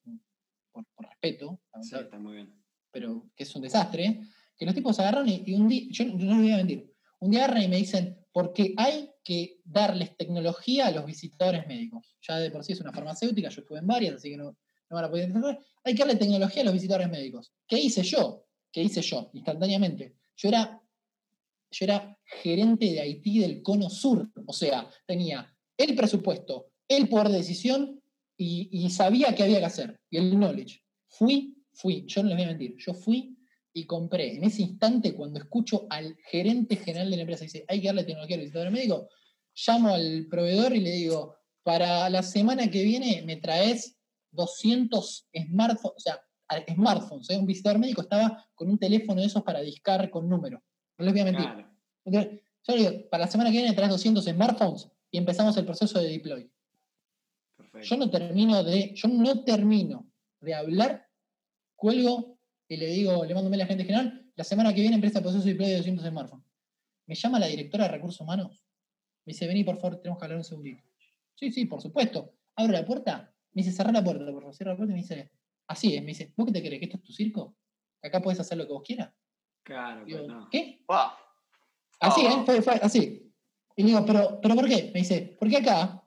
[0.72, 2.54] por, por respeto, Sí, está muy bien.
[2.90, 4.20] pero que es un desastre,
[4.56, 7.44] que los tipos agarran y, un día, yo no les voy a mentir, un día
[7.44, 12.16] agarran y me dicen, porque hay que darles tecnología a los visitadores médicos.
[12.20, 14.56] Ya de por sí es una farmacéutica, yo estuve en varias, así que no, no
[14.90, 15.58] van a poder entender.
[15.84, 17.52] Hay que darle tecnología a los visitadores médicos.
[17.66, 18.44] ¿Qué hice yo?
[18.70, 19.30] ¿Qué hice yo?
[19.32, 20.16] Instantáneamente.
[20.36, 20.82] Yo era,
[21.70, 27.28] yo era gerente de Haití del Cono Sur, o sea, tenía el presupuesto, el poder
[27.28, 28.02] de decisión
[28.36, 30.82] y, y sabía qué había que hacer, y el knowledge.
[31.06, 33.33] Fui, fui, yo no les voy a mentir, yo fui
[33.76, 34.36] y compré.
[34.36, 38.04] En ese instante, cuando escucho al gerente general de la empresa dice, hay que darle
[38.04, 39.08] tecnología al visitador médico,
[39.66, 43.98] llamo al proveedor y le digo, para la semana que viene me traes
[44.30, 46.20] 200 smartphones, o sea,
[46.72, 47.36] smartphones, ¿eh?
[47.36, 50.62] un visitador médico estaba con un teléfono de esos para discar con números.
[50.96, 51.44] No les voy a mentir.
[51.44, 51.70] Claro.
[52.04, 55.56] Entonces, yo le digo, para la semana que viene me traes 200 smartphones y empezamos
[55.56, 56.48] el proceso de deploy.
[57.56, 57.88] Perfecto.
[57.88, 60.08] Yo no termino de, yo no termino
[60.40, 61.08] de hablar,
[61.74, 62.33] cuelgo
[62.74, 64.94] y le digo, le mando un mail a la gente general, la semana que viene
[64.96, 66.46] empieza el proceso de deploy de 200 smartphones.
[67.06, 68.64] Me llama la directora de recursos humanos,
[69.24, 70.82] me dice, vení por favor, tenemos que hablar un segundito.
[71.34, 72.34] Sí, sí, por supuesto.
[72.56, 75.02] Abro la puerta, me dice, cerrá la puerta, por favor, cierra la puerta y me
[75.02, 75.30] dice,
[75.66, 76.78] así es, me dice, ¿vos qué te crees?
[76.78, 77.56] ¿Que esto es tu circo?
[78.00, 79.12] ¿Que acá puedes hacer lo que vos quieras?
[79.62, 80.48] Claro, Digo, pues no.
[80.50, 80.84] ¿qué?
[80.88, 80.98] Wow.
[82.00, 82.28] Así, Oh.
[82.28, 82.42] ¿eh?
[82.44, 83.32] Fue, fue así.
[83.76, 84.90] Y le digo, ¿pero, ¿pero por qué?
[84.94, 86.04] Me dice, porque acá,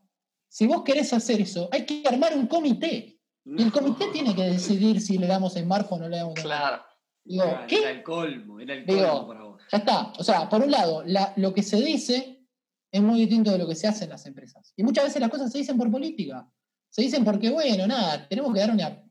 [0.47, 3.16] si vos querés hacer eso, hay que armar un comité.
[3.55, 6.51] Y el comité tiene que decidir si le damos smartphone o no le damos smartphone.
[6.59, 6.83] Claro.
[7.23, 7.89] Digo, Claro, Era ¿qué?
[7.91, 9.61] el colmo, era el Digo, colmo para vos.
[9.71, 10.13] Ya está.
[10.17, 12.45] O sea, por un lado, la- lo que se dice
[12.91, 14.73] es muy distinto de lo que se hace en las empresas.
[14.75, 16.49] Y muchas veces las cosas se dicen por política.
[16.89, 19.03] Se dicen porque, bueno, nada, tenemos que dar una.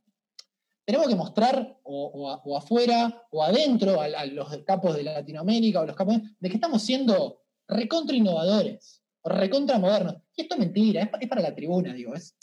[0.85, 5.03] Tenemos que mostrar, o, o a- o afuera, o adentro, a, a los capos de
[5.03, 10.17] Latinoamérica, o los capos de que estamos siendo recontra innovadores, o recontra modernos.
[10.37, 12.37] Y esto es mentira, es, es para la tribuna, digo, es,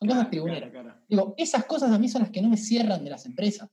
[0.00, 0.70] son cosas Claro, tribuneras.
[0.70, 1.04] claro, claro.
[1.08, 3.68] Digo, esas cosas a mí son las que no me cierran de las empresas.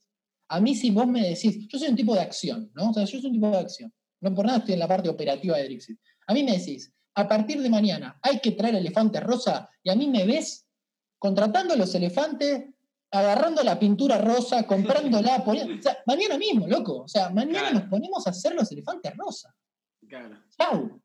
[0.49, 2.89] A mí si vos me decís, yo soy un tipo de acción, ¿no?
[2.89, 3.93] O sea, yo soy un tipo de acción.
[4.21, 5.99] No por nada estoy en la parte operativa de Drixit.
[6.27, 9.95] A mí me decís, a partir de mañana hay que traer elefantes rosa y a
[9.95, 10.67] mí me ves
[11.19, 12.65] contratando los elefantes,
[13.11, 15.75] agarrando la pintura rosa, comprándola, poniendo...
[15.75, 17.03] O sea, mañana mismo, loco.
[17.03, 17.79] O sea, mañana Claro.
[17.79, 19.53] nos ponemos a hacer los elefantes rosa.
[20.07, 20.37] Claro.
[20.57, 21.01] Chau.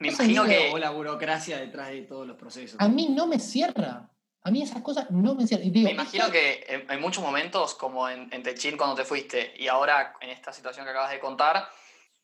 [0.00, 0.70] Me imagino que.
[0.72, 2.76] O la burocracia detrás de todos los procesos.
[2.80, 4.08] A mí no me cierra.
[4.42, 8.08] A mí esas cosas no me digo, Me imagino que en, en muchos momentos, como
[8.08, 11.68] en, en Techin cuando te fuiste, y ahora en esta situación que acabas de contar,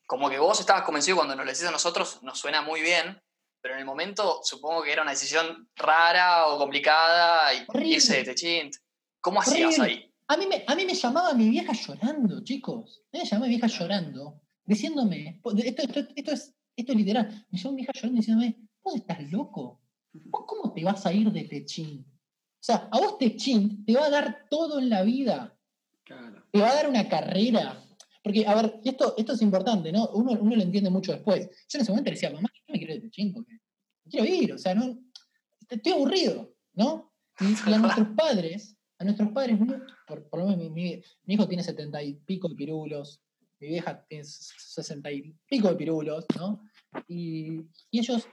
[0.06, 3.20] como que vos estabas convencido cuando nos lo decís a nosotros, nos suena muy bien,
[3.60, 7.94] pero en el momento supongo que era una decisión rara o complicada y Horrible.
[7.96, 8.74] irse de Techint.
[9.20, 9.84] ¿Cómo hacías Horrible.
[10.04, 10.10] ahí?
[10.28, 13.02] A mí, me, a mí me llamaba mi vieja llorando, chicos.
[13.12, 17.72] Me llamaba mi vieja llorando, diciéndome, esto, esto, esto es, esto es literal, me llamó
[17.72, 19.80] mi vieja llorando diciéndome, vos estás loco,
[20.24, 22.04] ¿vos cómo te vas a ir de Techín?
[22.06, 25.56] O sea, a vos Techín te va a dar todo en la vida,
[26.04, 26.42] Claro.
[26.52, 27.80] te va a dar una carrera.
[28.22, 30.08] Porque, a ver, esto, esto es importante, ¿no?
[30.14, 31.46] Uno, uno lo entiende mucho después.
[31.68, 34.10] Yo en ese momento le decía, mamá, yo me quiero ir de Techín porque me
[34.10, 34.98] quiero ir, o sea, no,
[35.68, 37.12] estoy aburrido, ¿no?
[37.40, 39.58] Y, y a nuestros padres, a nuestros padres,
[40.06, 43.20] por, por lo menos mi, mi- mi hijo tiene setenta y pico de pirulos,
[43.60, 46.62] mi vieja tiene sesenta y pico de pirulos, ¿no?
[47.08, 48.26] Y, y ellos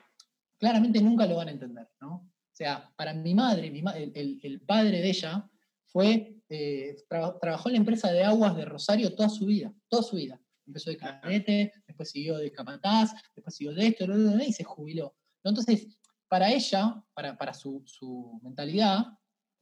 [0.62, 2.14] claramente nunca lo van a entender, ¿no?
[2.14, 5.50] O sea, para mi madre, mi ma- el, padre de ella
[5.88, 10.04] fue, eh, traba- trabajó en la empresa de aguas de Rosario toda su vida, toda
[10.04, 10.40] su vida.
[10.68, 15.16] Empezó de cadete, después siguió de capataz, después siguió de esto, y se jubiló.
[15.44, 15.88] Entonces,
[16.28, 19.08] para ella, para, para su, su mentalidad,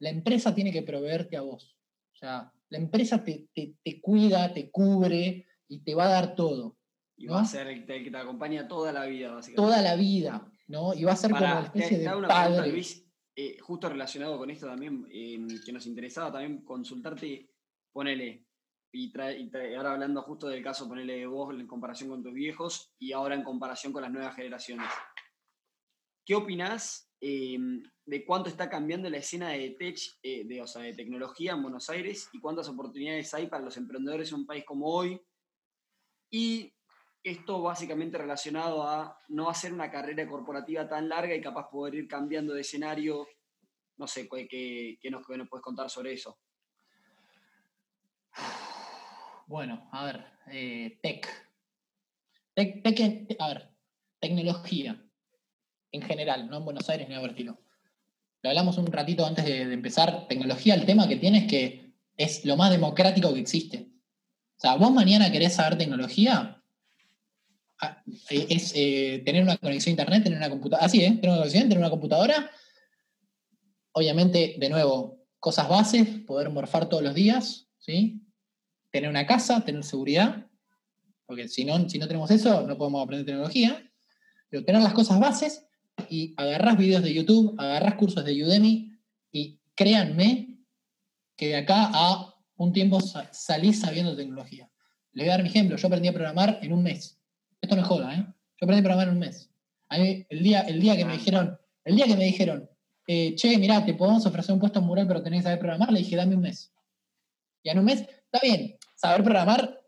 [0.00, 1.76] la empresa tiene que proveerte a vos.
[2.12, 6.34] O sea, la empresa te, te- te cuida, te cubre y te va a dar
[6.34, 6.76] todo,
[7.16, 7.34] Y ¿No?
[7.34, 9.56] va a ser el que te acompaña toda la vida, básicamente.
[9.56, 10.94] toda la vida, ¿no?
[10.94, 12.72] Y va a ser como una especie te- de una pregunta, padre.
[12.72, 13.04] Luis.
[13.36, 17.50] eh, justo relacionado con esto también, eh, que nos interesaba también consultarte,
[17.92, 18.46] ponele,
[18.92, 19.12] y,
[19.76, 23.42] ahora hablando justo del caso, ponele vos en comparación con tus viejos y ahora en
[23.42, 24.88] comparación con las nuevas generaciones.
[26.24, 30.82] ¿Qué opinás em, de cuánto está cambiando la escena de tech, eh, de, o sea,
[30.82, 34.64] de tecnología en Buenos Aires y cuántas oportunidades hay para los emprendedores en un país
[34.64, 35.20] como hoy?
[36.32, 36.72] Y
[37.22, 42.08] esto básicamente relacionado a no hacer una carrera corporativa tan larga y capaz poder ir
[42.08, 43.26] cambiando de escenario.
[43.96, 46.38] No sé, ¿qué, nos, qué nos puedes contar sobre eso?
[49.46, 51.26] Bueno, a ver, eh, tech.
[52.54, 53.36] tech.
[53.38, 53.68] a ver,
[54.20, 55.04] tecnología
[55.92, 57.58] en general, no en Buenos Aires ni a Bertilo.
[58.42, 60.26] Lo hablamos un ratito antes de, empezar.
[60.28, 63.88] Tecnología, el tema que tiene es que es lo más democrático que existe.
[64.56, 66.59] O sea, vos mañana querés saber tecnología,
[68.28, 70.86] es eh, tener una conexión a internet, tener una computadora.
[70.86, 71.10] Así, ¿eh?
[71.12, 72.50] Tener una conexión, tener una computadora.
[73.92, 78.22] Obviamente, de nuevo, cosas bases, poder morfar todos los días, ¿sí?
[78.90, 80.46] tener una casa, tener seguridad,
[81.26, 83.88] porque si no, si no tenemos eso, no podemos aprender tecnología,
[84.48, 85.66] pero tener las cosas bases
[86.08, 88.98] y agarrás videos de YouTube, agarrás cursos de Udemy
[89.30, 90.58] y créanme
[91.36, 94.70] que de acá a un tiempo salís sabiendo tecnología.
[95.12, 97.19] Le voy a dar mi ejemplo, yo aprendí a programar en un mes.
[97.60, 98.24] Esto no es joda, ¿eh?
[98.60, 99.50] Yo aprendí a programar en un mes.
[99.88, 102.68] A mí, el día, el día que me dijeron, el día que me dijeron,
[103.06, 105.92] eh, che, mirá, te podemos ofrecer un puesto en mural, pero tenés que saber programar,
[105.92, 106.72] le dije, dame un mes.
[107.62, 109.80] Y en un mes, está bien, saber programar,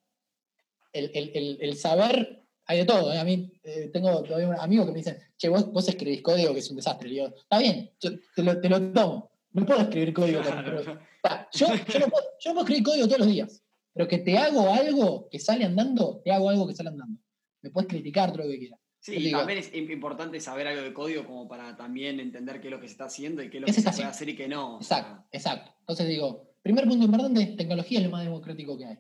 [0.93, 3.13] el, saber, hay de todo.
[3.13, 3.19] ¿eh?
[3.19, 6.53] A mí eh, tengo todavía un amigo que me dice, che, vos, vos escribís código
[6.53, 7.09] que es un desastre.
[7.09, 9.31] Le digo, está bien, te, lo, te, lo, tomo.
[9.53, 10.83] No puedo escribir código, pero,
[11.53, 14.37] yo, yo, no puedo, yo no puedo escribir código todos los días, pero que te
[14.37, 17.21] hago algo que sale andando, te hago algo que sale andando.
[17.63, 18.81] Me puedes criticar todo lo que quieras.
[19.03, 22.71] Sí, y también es importante saber algo de código como para también entender qué es
[22.71, 24.47] lo que se está haciendo y qué es lo que se puede hacer y qué
[24.47, 24.77] no.
[24.77, 25.75] Exacto, exacto.
[25.81, 28.99] Entonces digo, primer punto importante, tecnología es lo más democrático que hay.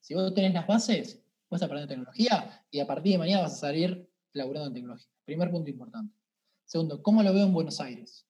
[0.00, 3.52] Si vos tenés las bases, vas a aprender tecnología y a partir de mañana vas
[3.52, 5.08] a salir laburando en tecnología.
[5.24, 6.16] Primer punto importante.
[6.64, 8.26] Segundo, ¿cómo lo veo en Buenos Aires?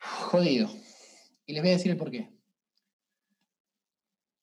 [0.00, 0.70] Jodido.
[1.44, 2.30] Y les voy a decir el por qué.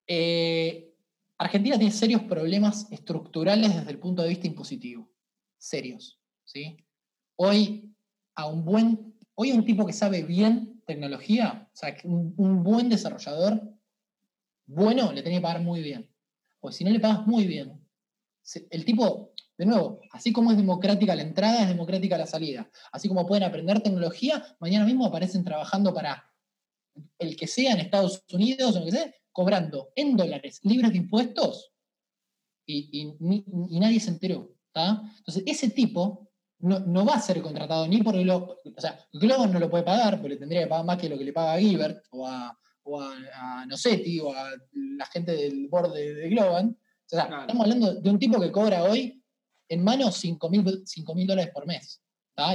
[0.07, 0.94] Eh,
[1.37, 5.11] Argentina tiene serios problemas estructurales desde el punto de vista impositivo.
[5.57, 6.19] Serios.
[7.35, 7.93] Hoy,
[8.35, 13.75] a un buen, hoy un tipo que sabe bien tecnología, o sea, un buen desarrollador
[14.67, 16.09] bueno, le tenía que pagar muy bien.
[16.59, 17.79] Porque si no le pagas muy bien,
[18.69, 22.69] el tipo, de nuevo, así como es democrática la entrada, es democrática la salida.
[22.91, 26.31] Así como pueden aprender tecnología, mañana mismo aparecen trabajando para
[27.19, 30.97] el que sea en Estados Unidos o lo que sea, cobrando en dólares libres de
[30.97, 31.73] impuestos
[32.65, 34.55] y, nadie se enteró.
[34.73, 39.59] Entonces, ese tipo no, va a ser contratado ni por Globo, o sea, Globo no
[39.59, 41.59] lo puede pagar, porque le tendría que pagar más que lo que le paga a
[41.59, 46.69] Gilbert o a, o a, Nocetti o a la gente del board de, de Globan.
[46.69, 49.21] O sea, estamos hablando de un tipo que cobra hoy
[49.67, 52.01] en mano 5 mil dólares por mes,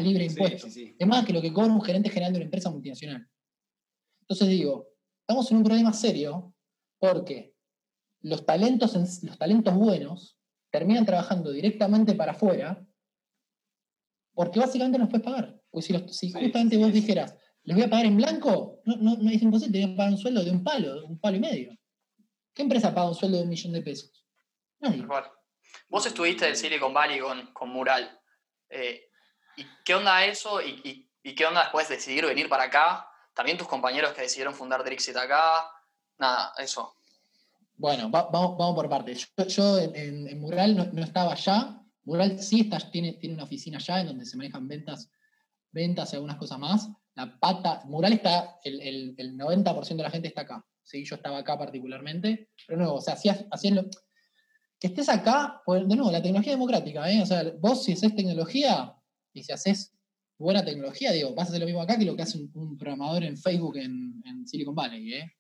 [0.01, 0.75] libre de impuestos.
[0.75, 3.29] Es más que lo que cobra un gerente general de una empresa multinacional.
[4.23, 4.89] Entonces digo,
[5.21, 6.55] estamos en un problema serio
[7.01, 7.57] porque
[8.21, 10.39] los talentos, los talentos buenos
[10.71, 12.87] terminan trabajando directamente para afuera
[14.33, 15.61] porque básicamente no los puedes pagar.
[15.71, 18.81] Porque si, si justamente vos dijeras, ¿Les voy a pagar en blanco?
[18.85, 21.03] No, no, no es imposible, te voy a pagar un sueldo de un palo, de
[21.03, 21.77] un palo y medio.
[22.55, 24.27] ¿Qué empresa paga un sueldo de un millón de pesos?
[24.81, 25.07] Nadie.
[25.89, 28.19] Vos estuviste en Silicon Valley con, Mural.
[28.69, 29.09] Eh,
[29.57, 30.61] ¿Y qué onda eso?
[30.63, 33.07] ¿Y, qué onda después de decidir venir para acá?
[33.35, 35.71] También tus compañeros que decidieron fundar Drixit acá.
[36.21, 36.95] Nada, eso.
[37.77, 39.29] Bueno, vamos, vamos, por partes.
[39.49, 41.83] Yo, en, Mural no, estaba allá.
[42.05, 45.11] Mural sí está, tiene, tiene una oficina allá en donde se manejan ventas,
[45.73, 50.29] ventas y algunas cosas más la pata, Mural está, el, el, 90% de la gente
[50.29, 50.65] está acá.
[50.83, 51.05] ¿sí?
[51.05, 53.45] Yo estaba acá particularmente, pero no, o sea, hacías,
[54.79, 57.21] que estés acá, pues, de nuevo, la tecnología democrática, ¿eh?
[57.21, 58.95] O sea, vos si haces tecnología
[59.35, 59.93] y si haces
[60.39, 63.25] buena tecnología, digo, vas a hacer lo mismo acá que lo que hace un, programador
[63.25, 65.33] en Facebook en, Silicon Valley, ¿eh?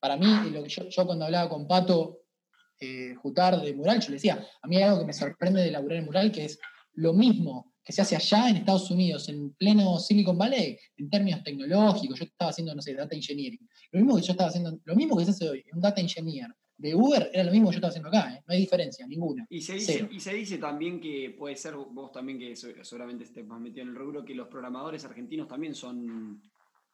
[0.00, 2.22] Para mí, lo que yo, cuando hablaba con Pato
[2.80, 5.70] eh, Jutar de Mural, yo le decía, a mí hay algo que me sorprende de
[5.70, 6.58] laburar en Mural, que es
[6.94, 11.42] lo mismo que se hace allá en Estados Unidos, en pleno Silicon Valley, en términos
[11.42, 12.18] tecnológicos.
[12.18, 13.68] Yo estaba haciendo, no sé, data engineering.
[13.90, 16.48] Lo mismo que yo estaba haciendo, lo mismo que se hace hoy, un data engineer
[16.76, 18.42] de Uber era lo mismo que yo estaba haciendo acá, ¿eh?
[18.46, 19.46] no hay diferencia, ninguna.
[19.48, 23.46] Y se, dice, y se dice también que puede ser, vos también que seguramente estés
[23.46, 26.42] más metido en el rubro, que los programadores argentinos también son,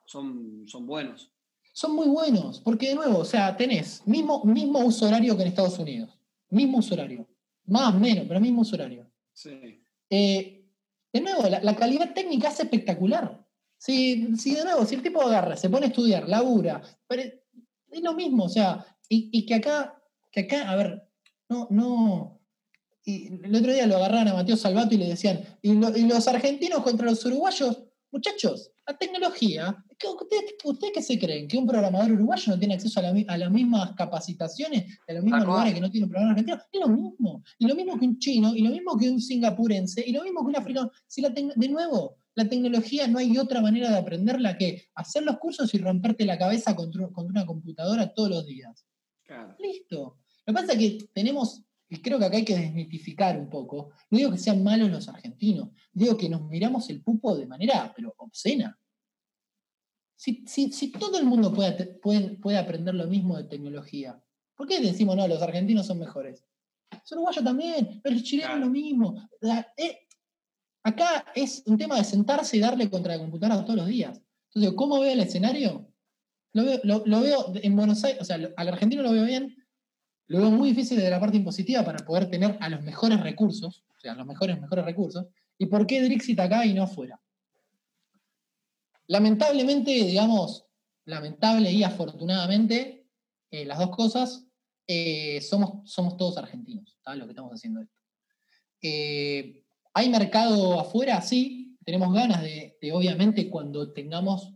[0.04, 1.32] son, son buenos.
[1.78, 5.48] Son muy buenos, porque de nuevo, o sea, tenés mismo, mismo uso horario que en
[5.50, 6.10] Estados Unidos.
[6.50, 7.24] Mismo uso horario.
[7.66, 9.08] Más o menos, pero mismo uso horario.
[9.32, 9.80] Sí.
[10.10, 10.64] Eh,
[11.12, 13.46] de nuevo, la, calidad técnica es espectacular.
[13.76, 18.02] Si, si, de nuevo, si el tipo agarra, se pone a estudiar, labura, pero es
[18.02, 21.08] lo mismo, o sea, y, que acá, que acá, a ver,
[21.48, 22.40] no, no.
[23.04, 26.26] Y el otro día lo agarraron a Mateo Salvato y le decían, y, y los
[26.26, 29.84] argentinos contra los uruguayos, muchachos, la tecnología,
[30.64, 31.48] ¿ustedes, qué se creen?
[31.48, 35.74] ¿Que un programador uruguayo no tiene acceso a, las mismas capacitaciones, a los mismos lugares
[35.74, 36.62] que no tiene un programador argentino?
[36.72, 37.42] Es lo mismo.
[37.58, 40.40] Y lo mismo que un chino, y lo mismo que un singapurense, y lo mismo
[40.40, 40.90] que un africano.
[41.06, 45.38] Si la de nuevo, la tecnología no hay otra manera de aprenderla que hacer los
[45.38, 48.86] cursos y romperte la cabeza contra, una computadora todos los días.
[49.58, 50.18] Listo.
[50.46, 53.90] Lo que pasa es que tenemos y creo que acá hay que desmitificar un poco.
[54.10, 57.92] No digo que sean malos los argentinos, digo que nos miramos el pupo de manera,
[57.96, 58.78] pero obscena.
[60.16, 64.20] Si, todo el mundo puede, puede, aprender lo mismo de tecnología,
[64.56, 66.44] ¿por qué decimos no, los argentinos son mejores?
[66.90, 69.28] Los uruguayos también, pero los chilenos lo mismo.
[69.76, 70.00] Eh,
[70.82, 74.20] acá es un tema de sentarse y darle contra la computadora todos los días.
[74.48, 75.88] Entonces, ¿cómo veo el escenario?
[76.52, 79.54] Lo veo, lo veo en Buenos Aires, o sea, al argentino lo veo bien,
[80.28, 83.82] lo veo muy difícil de la parte impositiva para poder tener a los mejores recursos,
[83.96, 85.26] o sea, los mejores, mejores recursos.
[85.56, 87.20] ¿Y por qué Drixit acá y no afuera?
[89.06, 90.66] Lamentablemente, digamos,
[91.06, 93.06] lamentable y afortunadamente,
[93.50, 94.46] eh, las dos cosas,
[94.86, 97.98] eh, somos, somos todos argentinos, ¿sabes lo que estamos haciendo esto?
[98.82, 99.64] Eh,
[99.94, 101.22] ¿Hay mercado afuera?
[101.22, 104.54] Sí, tenemos ganas de obviamente, cuando tengamos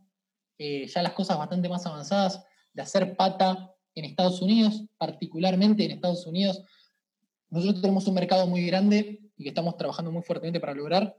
[0.58, 6.26] ya las cosas bastante más avanzadas, de hacer pata en Estados Unidos, particularmente en Estados
[6.26, 6.62] Unidos.
[7.50, 11.16] Nosotros tenemos un mercado muy grande y que estamos trabajando muy fuertemente para lograr,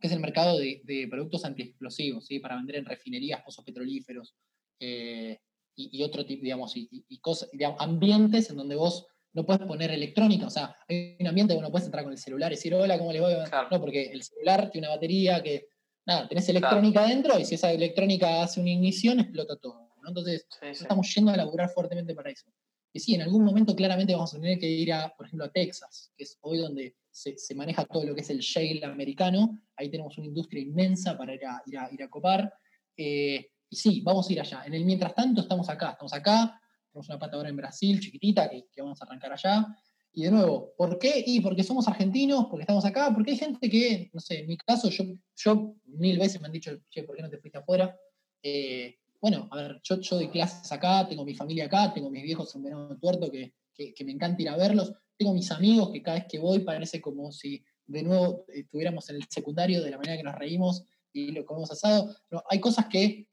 [0.00, 2.38] que es el mercado de, productos antiexplosivos, ¿sí?
[2.40, 4.34] para vender en refinerías, pozos petrolíferos
[4.80, 5.38] eh,
[5.76, 10.50] y, otro tipo, digamos, y, cosas, ambientes en donde vos no puedes poner electrónica, o
[10.50, 13.12] sea, hay un ambiente donde no puedes entrar con el celular y decir, hola, ¿cómo
[13.12, 13.34] le voy?
[13.70, 15.68] No, porque el celular tiene una batería que,
[16.04, 19.87] nada, tenés electrónica adentro y si esa electrónica hace una ignición, explota todo.
[20.08, 22.50] Entonces, estamos yendo a laburar fuertemente para eso.
[22.92, 25.52] Y sí, en algún momento claramente vamos a tener que ir a, por ejemplo, a
[25.52, 29.60] Texas, que es hoy donde se, maneja todo lo que es el shale americano.
[29.76, 32.52] Ahí tenemos una industria inmensa para ir a, ir a, copar.
[32.96, 34.64] Eh, y sí, vamos a ir allá.
[34.64, 35.90] En el mientras tanto, estamos acá.
[35.90, 36.60] Estamos acá.
[36.90, 39.66] Tenemos una pata ahora en Brasil, chiquitita, que, vamos a arrancar allá.
[40.12, 41.22] Y de nuevo, ¿por qué?
[41.26, 44.56] Y porque somos argentinos, porque estamos acá, porque hay gente que, no sé, en mi
[44.56, 45.04] caso, yo,
[45.36, 47.94] yo mil veces me han dicho, che, ¿por qué no te fuiste afuera?
[48.42, 52.22] Eh, bueno, a ver, yo, yo doy clases acá, tengo mi familia acá, tengo mis
[52.22, 56.02] viejos en Venado Tuerto que, que, me encanta ir a verlos, tengo mis amigos que
[56.02, 59.96] cada vez que voy parece como si de nuevo estuviéramos en el secundario de la
[59.96, 62.14] manera que nos reímos y lo comemos asado.
[62.48, 63.28] hay cosas que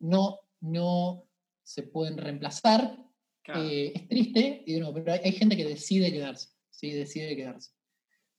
[0.00, 1.24] no, no
[1.62, 3.02] se pueden reemplazar.
[3.54, 6.90] Eh, es triste, y pero hay, gente que decide quedarse, ¿sí?
[6.90, 7.70] decide quedarse.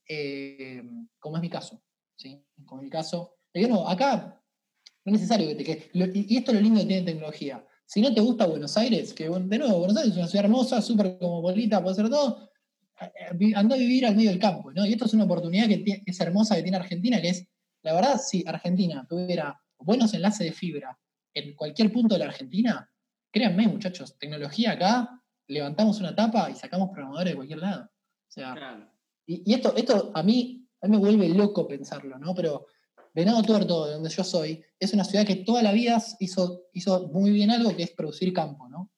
[0.08, 0.84] Eh,
[1.18, 1.82] como es mi caso,
[2.18, 2.44] ¿sí?
[2.66, 3.38] Como es mi caso.
[3.54, 4.37] Y acá
[5.08, 5.90] no es necesario que te quedes.
[5.94, 7.66] Y esto es lo lindo que tiene tecnología.
[7.86, 10.82] Si no te gusta Buenos Aires, que de nuevo, Buenos Aires es una ciudad hermosa,
[10.82, 12.50] súper cosmopolita, puede ser todo,
[13.56, 14.86] anda a vivir al medio del campo, ¿no?
[14.86, 17.48] Y esto es una oportunidad que es hermosa que tiene Argentina, que es,
[17.84, 21.00] la verdad, si Argentina tuviera buenos enlaces de fibra
[21.34, 22.90] en cualquier punto de la Argentina,
[23.32, 27.84] créanme, muchachos, tecnología acá, levantamos una tapa y sacamos programadores de cualquier lado.
[27.84, 28.92] O sea,
[29.26, 32.36] y, esto, esto a mí, a mí me vuelve loco pensarlo, ¿no?
[32.36, 32.66] Pero
[33.14, 37.08] Venado Tuerto, de donde yo soy, es una ciudad que toda la vida hizo, hizo
[37.08, 38.92] muy bien algo que es producir campo, ¿no?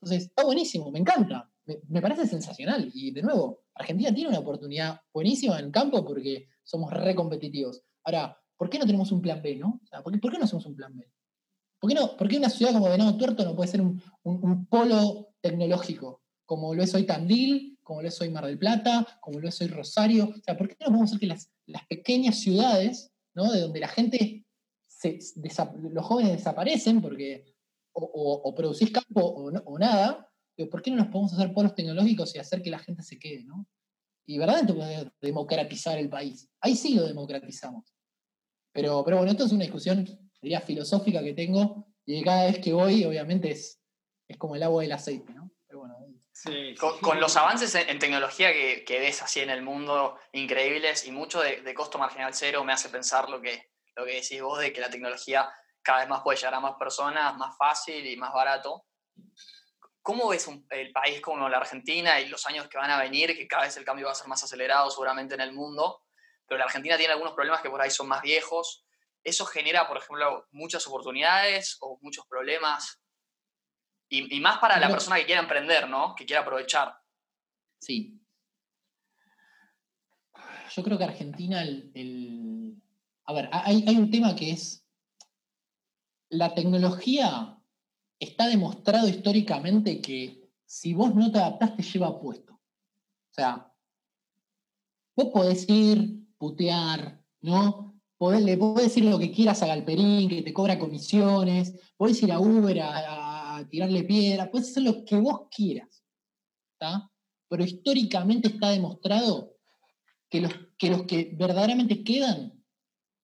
[0.00, 1.50] Entonces, está buenísimo, me encanta,
[1.88, 2.90] me, parece sensacional.
[2.94, 7.82] Y de nuevo, Argentina tiene una oportunidad buenísima en campo porque somos re competitivos.
[8.04, 9.80] Ahora, ¿por qué no tenemos un plan B, no?
[10.02, 11.10] ¿por, qué, no hacemos un plan B?
[11.80, 15.28] ¿Por qué, no, ¿Por qué una ciudad como Venado Tuerto no puede ser un, polo
[15.40, 16.22] tecnológico?
[16.44, 19.60] Como lo es hoy Tandil, como lo es hoy Mar del Plata, como lo es
[19.60, 20.30] hoy Rosario.
[20.30, 23.12] O sea, ¿por qué no podemos hacer que las, las pequeñas ciudades
[23.44, 24.44] de donde la gente,
[25.92, 27.54] los jóvenes desaparecen porque
[27.92, 30.30] o, producís campo o, nada,
[30.70, 33.44] ¿por qué no nos podemos hacer polos tecnológicos y hacer que la gente se quede?
[33.44, 33.66] ¿no?
[34.26, 36.48] Y verdaderamente podemos democratizar el país.
[36.60, 37.94] Ahí sí lo democratizamos.
[38.72, 40.06] Pero, pero bueno, esto es una discusión,
[40.40, 43.80] diría, filosófica que tengo y cada vez que voy, obviamente, es,
[44.28, 45.50] es como el agua del aceite, ¿no?
[47.00, 51.74] Con, los avances en, tecnología que, ves así en el mundo increíbles y mucho de,
[51.74, 54.90] costo marginal cero me hace pensar lo que, lo que decís vos de que la
[54.90, 55.50] tecnología
[55.82, 58.84] cada vez más puede llegar a más personas, más fácil y más barato.
[60.02, 63.46] ¿Cómo ves el país como la Argentina y los años que van a venir, que
[63.46, 66.02] cada vez el cambio va a ser más acelerado seguramente en el mundo,
[66.46, 68.84] pero la Argentina tiene algunos problemas que por ahí son más viejos?
[69.24, 73.00] ¿Eso genera, por ejemplo, muchas oportunidades o muchos problemas?
[74.10, 76.14] Y, más para la persona que quiera emprender, ¿no?
[76.14, 76.98] Que quiera aprovechar.
[77.80, 78.20] Sí.
[80.74, 82.74] yo creo que Argentina, el,
[83.24, 84.84] a ver, hay, hay un tema que es,
[86.30, 87.58] la tecnología
[88.18, 92.52] está demostrado históricamente que si vos no te adaptás te lleva puesto.
[92.52, 93.72] O sea,
[95.16, 97.88] vos podés ir, putear, ¿no?
[98.20, 102.40] le podés decir lo que quieras a Galperín, que te cobra comisiones, podés ir a
[102.40, 103.27] Uber a,
[103.66, 106.04] tirarle piedra, podés hacer lo que vos quieras.
[106.72, 107.10] ¿está?
[107.48, 109.56] Pero históricamente está demostrado
[110.28, 112.62] que los, que los que verdaderamente quedan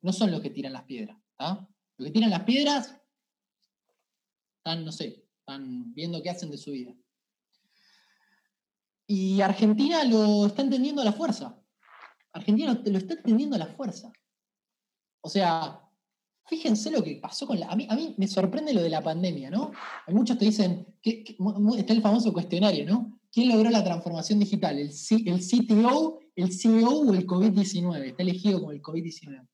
[0.03, 1.19] no son los que tiran las piedras.
[1.31, 1.69] ¿está?
[1.99, 3.01] Los que tiran las piedras
[4.59, 6.95] están, no sé, están viendo qué hacen de su vida.
[9.07, 11.61] Y Argentina lo está entendiendo a la fuerza.
[12.33, 14.11] Argentina lo está entendiendo a la fuerza.
[15.21, 15.84] O sea,
[16.47, 17.67] fíjense lo que pasó con la...
[17.69, 19.73] A mí, a mí me sorprende lo de la pandemia, ¿no?
[20.07, 21.25] Hay muchos te dicen, que,
[21.77, 23.21] está el famoso cuestionario, ¿no?
[23.33, 24.79] ¿Quién logró la transformación digital?
[24.79, 28.05] ¿El, el CTO, el CEO o el COVID-19?
[28.05, 29.49] Está elegido como el COVID-19.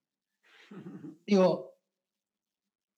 [1.26, 1.74] Digo,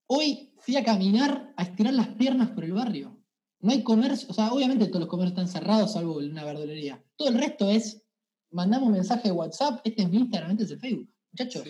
[0.07, 3.19] hoy fui a caminar, a estirar las piernas por el barrio.
[3.61, 7.05] No hay comercio, o sea, obviamente todos los comercios están cerrados, salvo una verdulería.
[7.15, 8.03] Todo el resto es,
[8.51, 11.09] mandamos mensaje de WhatsApp, este es mi Instagram, este es el Facebook.
[11.31, 11.65] Muchachos,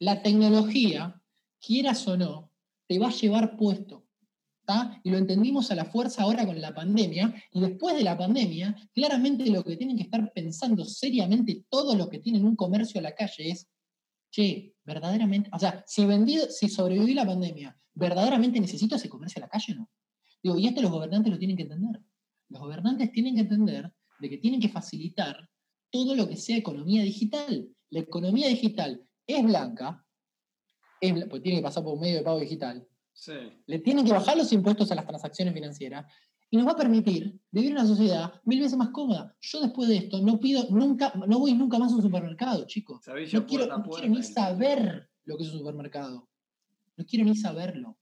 [0.00, 1.22] la tecnología,
[1.66, 2.50] quieras o no,
[2.86, 4.04] te va a llevar puesto.
[5.04, 7.32] Y lo entendimos a la fuerza ahora con la pandemia.
[7.52, 12.08] Y después de la pandemia, claramente lo que tienen que estar pensando seriamente todos los
[12.08, 13.68] que tienen un comercio a la calle es,
[14.30, 19.46] che, verdaderamente, o sea, si, vendido, si sobreviví la pandemia, ¿verdaderamente necesito ese comercio a
[19.46, 19.90] la calle o no?
[20.42, 22.00] Digo, y esto los gobernantes lo tienen que entender.
[22.48, 25.48] Los gobernantes tienen que entender de que tienen que facilitar
[25.90, 30.04] todo lo que sea economía digital la economía digital es blanca,
[31.00, 32.86] pues tiene que pasar por un medio de pago digital,
[33.66, 36.06] le tienen que bajar los impuestos a las transacciones financieras
[36.50, 39.34] y nos va a permitir vivir en una sociedad mil veces más cómoda.
[39.40, 43.00] Yo después de esto no pido nunca, no voy nunca más a un supermercado, chicos.
[43.32, 43.66] No quiero,
[44.08, 46.28] ni saber lo que es un supermercado.
[46.96, 47.98] No quiero ni saberlo.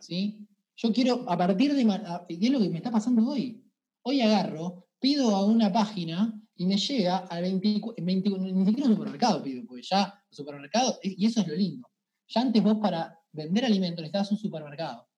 [0.00, 0.46] ¿sí?
[0.76, 3.64] Yo quiero, a partir de, de lo que me está pasando hoy.
[4.02, 9.42] Hoy agarro, pido a una página y me llega al 24, ni siquiera un supermercado
[9.42, 11.88] pido, porque ya el supermercado, y eso es lo lindo.
[12.28, 15.08] Ya antes vos para vender alimentos necesitabas un supermercado.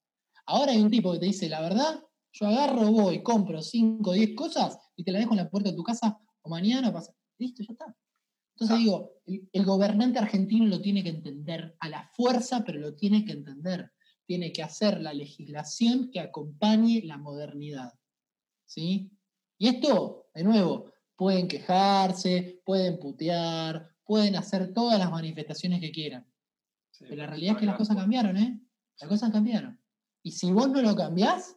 [0.47, 2.03] Ahora hay un tipo que te dice, la verdad,
[2.33, 5.71] yo agarro, voy, compro 5 o 10 cosas y te la dejo en la puerta
[5.71, 7.15] de tu casa o mañana pasa.
[7.39, 7.97] Listo, ya está.
[8.55, 8.79] Entonces ah.
[8.79, 13.25] digo, el, el, gobernante argentino lo tiene que entender a la fuerza, pero lo tiene
[13.25, 13.93] que entender.
[14.27, 17.93] Tiene que hacer la legislación que acompañe la modernidad.
[18.67, 19.11] ¿Sí?
[19.59, 26.27] Y esto, de nuevo, pueden quejarse, pueden putear, pueden hacer todas las manifestaciones que quieran.
[27.01, 28.61] Pero la realidad es que las cosas cambiaron, ¿eh?
[29.01, 29.81] Las cosas cambiaron.
[30.23, 31.57] Y si vos no lo cambiás,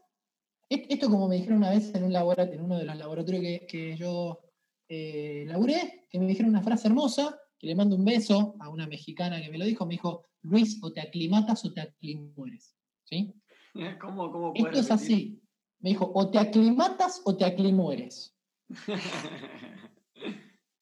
[0.70, 4.40] esto como me dijeron una vez en, un en uno de los laboratorios que, yo
[4.88, 8.88] eh, laburé, que me dijeron una frase hermosa, que le mando un beso a una
[8.88, 12.76] mexicana que me lo dijo, me dijo, Luis, o te aclimatas o te aclimueres.
[13.04, 13.34] ¿Sí?
[14.02, 15.42] ¿Cómo, cómo Esto es así.
[15.80, 18.36] Me dijo, o te aclimatas o te aclimueres.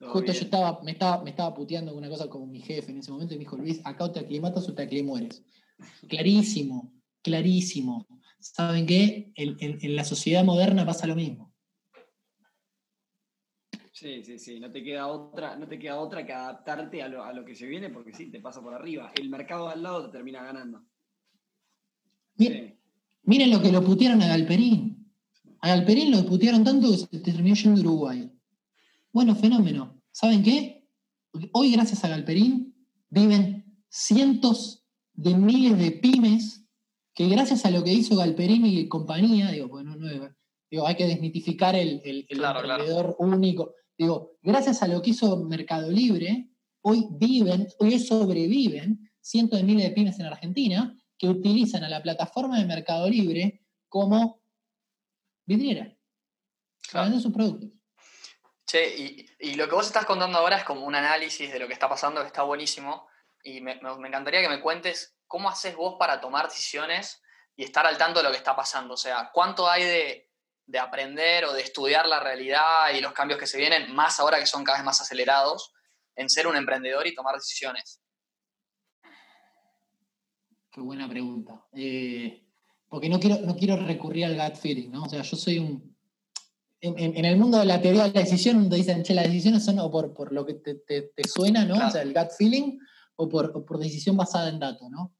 [0.01, 2.99] Justo yo estaba me, estaba, me estaba puteando con una cosa como mi jefe en
[2.99, 5.43] ese momento y me dijo, Luis, acá o te aclimatas o te aclimueres.
[6.07, 8.07] Clarísimo, clarísimo.
[8.39, 9.33] ¿Saben qué?
[9.35, 11.53] En, la sociedad moderna pasa lo mismo.
[13.91, 17.21] Sí, sí, sí, no te queda otra, no te queda otra que adaptarte a lo,
[17.21, 19.11] a lo que se viene porque sí, te pasa por arriba.
[19.19, 20.85] El mercado al lado te termina ganando.
[23.23, 25.11] Miren, lo que lo putearon a Galperín.
[25.59, 28.38] A Galperín lo putearon tanto que se terminó yendo a Uruguay.
[29.11, 30.01] Bueno, fenómeno.
[30.11, 30.87] ¿Saben qué?
[31.53, 32.75] Hoy, gracias a Galperín,
[33.09, 36.65] viven cientos de miles de pymes
[37.13, 39.95] que gracias a lo que hizo Galperín y compañía, digo, bueno,
[40.69, 43.73] digo hay que desmitificar el, el, emprendedor único.
[43.97, 46.51] Digo, gracias a lo que hizo Mercado Libre,
[46.81, 52.01] hoy viven, hoy sobreviven cientos de miles de pymes en Argentina que utilizan a la
[52.01, 54.41] plataforma de Mercado Libre como
[55.45, 55.93] vidriera.
[56.89, 57.19] Claro.
[57.19, 57.78] sus productos.
[58.69, 61.73] Che, y, lo que vos estás contando ahora es como un análisis de lo que
[61.73, 63.07] está pasando que está buenísimo.
[63.43, 67.19] Y me, encantaría que me cuentes cómo haces vos para tomar decisiones
[67.55, 68.93] y estar al tanto de lo que está pasando.
[68.93, 70.29] O sea, ¿cuánto hay de,
[70.67, 74.37] de aprender o de estudiar la realidad y los cambios que se vienen, más ahora
[74.37, 75.73] que son cada vez más acelerados,
[76.15, 77.99] en ser un emprendedor y tomar decisiones?
[80.71, 81.65] Qué buena pregunta.
[81.73, 82.45] Eh,
[82.87, 85.05] porque no quiero, no quiero recurrir al gut feeling, ¿no?
[85.05, 85.97] O sea, yo soy un...
[86.81, 89.79] En, el mundo de la teoría de la decisión, te dicen, che, las decisiones son
[89.79, 91.75] o por, lo que te, suena, ¿no?
[91.75, 92.77] O sea, el gut feeling,
[93.15, 95.13] o por, por decisión basada en datos, ¿no?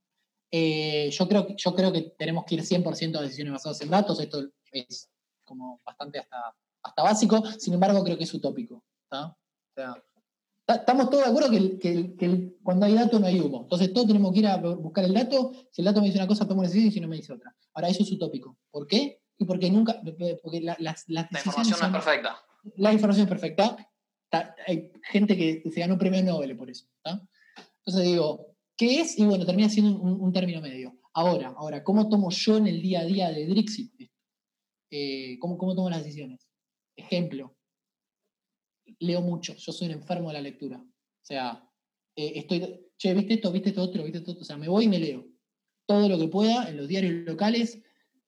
[0.51, 4.19] Eh, yo, creo, yo creo que tenemos que ir 100% a decisiones basadas en datos,
[4.19, 5.09] esto es
[5.43, 9.35] como bastante hasta, hasta básico, sin embargo creo que es utópico, O
[9.75, 9.95] sea,
[10.75, 13.61] Estamos todos de acuerdo que, cuando hay datos no hay humo.
[13.63, 15.51] Entonces todos tenemos que ir a buscar el dato.
[15.71, 17.33] Si el dato me dice una cosa, tomo una decisión y si no me dice
[17.33, 17.55] otra.
[17.73, 18.55] Ahora, eso es utópico.
[18.69, 19.18] ¿Por qué?
[19.39, 19.99] Y porque nunca.
[20.43, 22.37] Porque la, información no es perfecta.
[22.75, 23.89] La información es perfecta.
[24.67, 26.85] hay gente que se ganó un premio Nobel por eso.
[27.05, 29.17] Entonces digo, ¿qué es?
[29.17, 30.99] Y bueno, termina siendo un, término medio.
[31.13, 33.93] Ahora, ahora, ¿cómo tomo yo en el día a día de Drixit?
[34.91, 36.47] Eh, ¿cómo, ¿Cómo tomo las decisiones?
[36.95, 37.55] Ejemplo,
[38.99, 40.77] leo mucho, yo soy un enfermo de la lectura.
[40.77, 41.65] O sea,
[42.15, 43.51] eh, estoy, che, ¿viste esto?
[43.51, 44.03] ¿Viste esto otro?
[44.03, 44.41] ¿Viste esto otro?
[44.41, 45.25] O sea, me voy y me leo
[45.89, 47.81] todo lo que pueda en los diarios locales,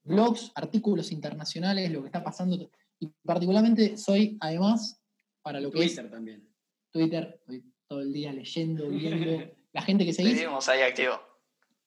[0.03, 2.69] blogs, artículos internacionales, lo que está pasando.
[2.99, 5.01] Y particularmente soy, además,
[5.41, 6.47] para lo que Twitter también.
[6.91, 9.51] Twitter, estoy todo el día leyendo, viendo.
[9.73, 10.33] La gente que seguís.
[10.33, 11.13] Seguimos ahí activo.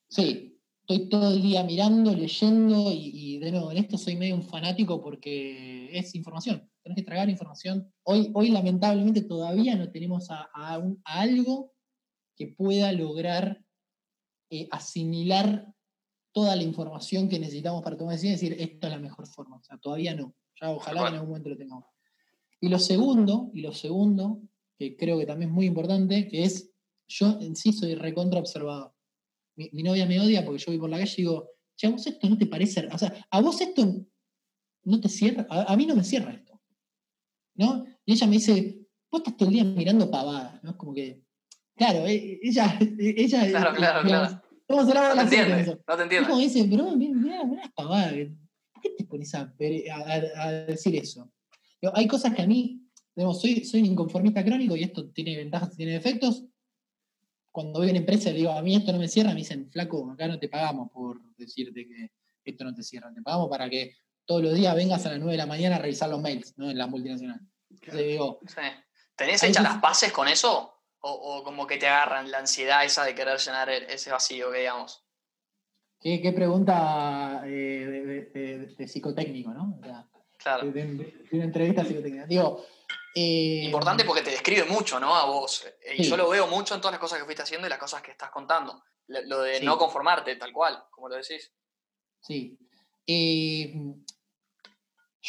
[0.08, 4.34] Sí, estoy todo el día mirando, leyendo y, y, de nuevo, en esto soy medio
[4.34, 7.92] un fanático porque es información tenés que tragar información.
[8.04, 10.48] Hoy, hoy lamentablemente todavía no tenemos a,
[11.04, 11.72] algo
[12.36, 13.64] que pueda lograr
[14.50, 15.73] eh, asimilar
[16.34, 19.56] toda la información que necesitamos para tomar decisiones y decir, esta es la mejor forma.
[19.56, 20.34] O sea, todavía no.
[20.60, 21.84] Ya ojalá que en algún momento lo tengamos.
[22.60, 24.42] Y lo segundo, y lo segundo,
[24.76, 26.72] que creo que también es muy importante, que es,
[27.06, 28.94] yo en sí soy recontra observado.
[29.56, 32.06] Mi, novia me odia porque yo voy por la calle y digo, che, a vos
[32.06, 34.04] esto no te parece, o sea, a vos esto
[34.82, 36.60] no te cierra, a mí no me cierra esto.
[37.54, 37.84] ¿no?
[38.04, 38.80] Y ella me dice,
[39.10, 40.70] vos estás todo el día mirando pavadas, ¿no?
[40.70, 41.22] Es como que,
[41.76, 42.78] claro, e, ella...
[42.98, 44.42] ella claro, claro, claro.
[44.68, 46.28] Vamos a no, te entiende, no te entiende.
[46.28, 48.10] como dice, pero mira, mira pavada,
[48.72, 49.44] ¿por qué te pones a,
[50.66, 51.30] decir eso?
[51.92, 52.80] hay cosas que a mí,
[53.14, 56.44] digamos, soy, soy un inconformista crónico y esto tiene ventajas y tiene defectos.
[57.52, 59.70] Cuando voy a una empresa le digo, a mí esto no me cierra, me dicen,
[59.70, 62.10] flaco, acá no te pagamos por decirte que
[62.42, 63.94] esto no te cierra, te pagamos para que
[64.24, 66.70] todos los días vengas a las 9 de la mañana a revisar los mails, ¿no?
[66.70, 67.46] En las multinacionales.
[67.92, 68.40] digo,
[69.14, 70.73] ¿Tenés hechas las paces con eso?
[71.06, 75.04] O, como que te agarran la ansiedad esa de querer llenar ese vacío, que digamos?
[76.00, 79.78] ¿Qué, pregunta eh, de, psicotécnico, ¿no?
[80.38, 80.70] claro.
[80.70, 82.26] De, una entrevista psicotécnica.
[82.26, 82.64] Digo,
[83.14, 85.14] eh, Importante porque te describe mucho, ¿no?
[85.14, 85.66] A vos.
[85.96, 88.02] Y yo lo veo mucho en todas las cosas que fuiste haciendo y las cosas
[88.02, 88.82] que estás contando.
[89.06, 91.52] Lo de no conformarte, tal cual, como lo decís.
[92.20, 92.58] Sí.
[93.06, 93.74] Eh,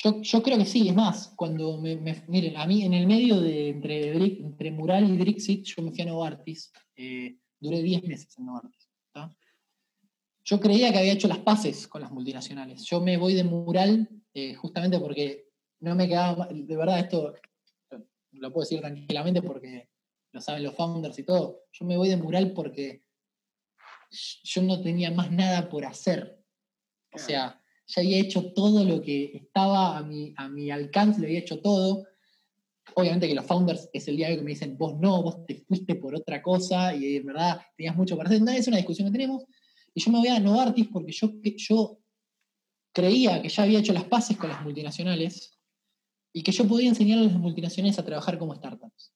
[0.03, 1.95] yo, creo que sí, es más, cuando me,
[2.27, 6.01] miren, a mí en el medio de entre, entre Mural y Drixit, yo me fui
[6.01, 8.89] a Novartis, eh, duré 10 meses en Novartis.
[10.43, 12.83] Yo creía que había hecho las paces con las multinacionales.
[12.83, 17.33] Yo me voy de Mural eh, justamente porque no me quedaba, de verdad esto
[18.31, 19.89] lo puedo decir tranquilamente porque
[20.33, 23.03] lo saben los founders y todo, yo me voy de Mural porque
[24.43, 26.43] yo no tenía más nada por hacer.
[27.13, 31.27] O sea, ya había hecho todo lo que estaba a mi, a mi alcance, lo
[31.27, 32.05] había hecho todo.
[32.95, 35.95] Obviamente que los founders es el hoy que me dicen, vos no, vos te fuiste
[35.95, 38.41] por otra cosa y en verdad tenías mucho para hacer.
[38.41, 39.43] No, es una discusión que tenemos.
[39.93, 41.99] Y yo me voy a Novartis porque yo, yo
[42.93, 45.59] creía que ya había hecho las paces con las multinacionales
[46.33, 49.13] y que yo podía enseñar a las multinacionales a trabajar como startups.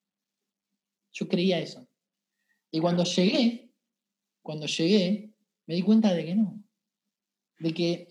[1.11, 1.87] Yo creía eso.
[2.71, 3.73] Y cuando llegué,
[4.41, 5.33] cuando llegué,
[5.65, 6.63] me di cuenta de que no.
[7.59, 8.09] De que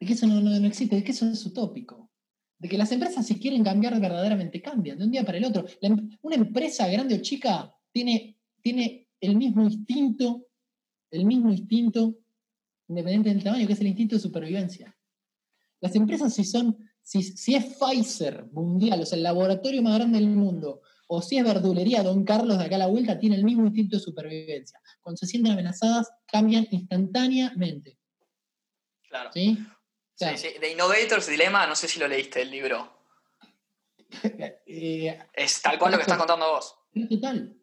[0.00, 2.10] de que eso no, no, existe, de que eso es utópico.
[2.58, 5.66] De que las empresas si quieren cambiar verdaderamente cambian, de un día para el otro.
[5.80, 10.46] Em, una empresa grande o chica tiene, tiene el mismo instinto,
[11.10, 12.18] el mismo instinto,
[12.88, 14.96] independiente del tamaño, que es el instinto de supervivencia.
[15.80, 20.18] Las empresas si son, si, si es Pfizer mundial, o sea, el laboratorio más grande
[20.18, 23.44] del mundo, o si es verdulería Don Carlos de acá a la vuelta, tiene el
[23.44, 24.80] mismo instinto de supervivencia.
[25.00, 27.98] Cuando se sienten amenazadas, cambian instantáneamente.
[29.08, 29.30] Claro.
[29.32, 29.58] ¿Sí?
[30.30, 30.48] Sí, sí.
[30.60, 32.92] The Innovator's Dilemma, no sé si lo leíste el libro.
[34.66, 36.76] Eh, es tal cual lo que estás contando vos.
[37.08, 37.56] Total.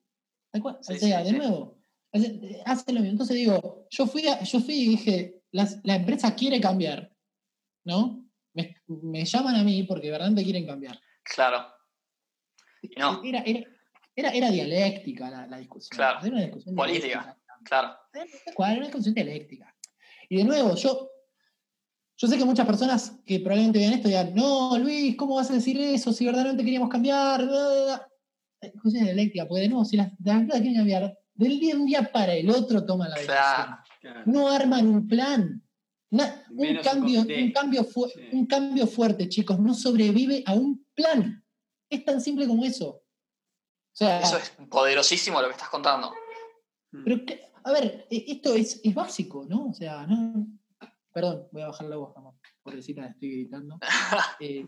[0.52, 0.80] Tal cual.
[0.80, 1.82] o sea, de nuevo,
[2.66, 3.12] hace lo mismo.
[3.12, 7.14] Entonces digo, yo fui, yo fui y dije, la, empresa quiere cambiar,
[7.86, 8.26] ¿no?
[8.54, 11.00] Me, llaman a mí porque verdaderamente quieren cambiar.
[11.24, 11.68] Claro.
[12.98, 13.22] No.
[13.24, 13.44] Era,
[14.16, 15.96] era, era, dialéctica la, discusión.
[15.96, 16.20] Claro.
[16.20, 17.38] Era una discusión Política.
[17.64, 17.96] Claro.
[18.14, 19.76] Era una discusión dialéctica.
[20.28, 21.11] Y de nuevo, yo
[22.22, 25.56] yo sé que muchas personas que probablemente vean esto digan, no, Luis, ¿cómo vas a
[25.56, 26.14] decir eso?
[26.14, 27.50] Si verdaderamente queríamos cambiar.
[28.62, 32.36] Discusión eléctrica, porque no, si las, las empresas quieren cambiar, del día un día para
[32.36, 34.26] el otro toman la decisión.
[34.28, 35.64] No arman un plan.
[36.12, 37.88] un, cambio, un, cambio
[38.34, 41.44] un cambio fuerte, chicos, no sobrevive a un plan.
[41.90, 43.02] Es tan simple como eso.
[43.96, 46.14] eso es poderosísimo lo que estás contando.
[47.04, 47.20] Pero,
[47.64, 49.70] a ver, e, esto es, es básico, ¿no?
[49.70, 50.46] O sea, no,
[51.14, 52.36] Perdón, voy a bajar la voz, amor.
[52.64, 53.78] Pobrecita, estoy gritando.
[54.40, 54.66] Eh,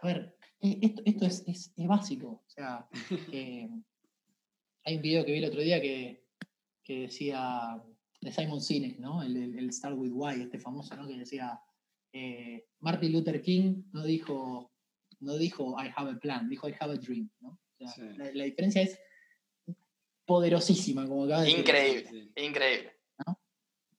[0.00, 2.28] a ver, eh, esto, esto es, es- es básico.
[2.46, 2.88] O sea,
[3.32, 3.68] eh,
[4.84, 6.24] hay un video que vi el otro día que,
[6.84, 7.82] que decía
[8.20, 9.22] de Simon Sinek, ¿no?
[9.22, 11.06] El, el, el Start with Why, este famoso, ¿no?
[11.06, 11.60] Que decía
[12.12, 14.72] eh, Martin Luther King no dijo,
[15.20, 17.50] no dijo I have a plan, dijo I have a dream, ¿no?
[17.50, 18.02] O sea, Sí.
[18.16, 18.98] la, la diferencia es
[20.24, 21.60] poderosísima, como acaba de decir.
[21.60, 22.92] Increíble, increíble.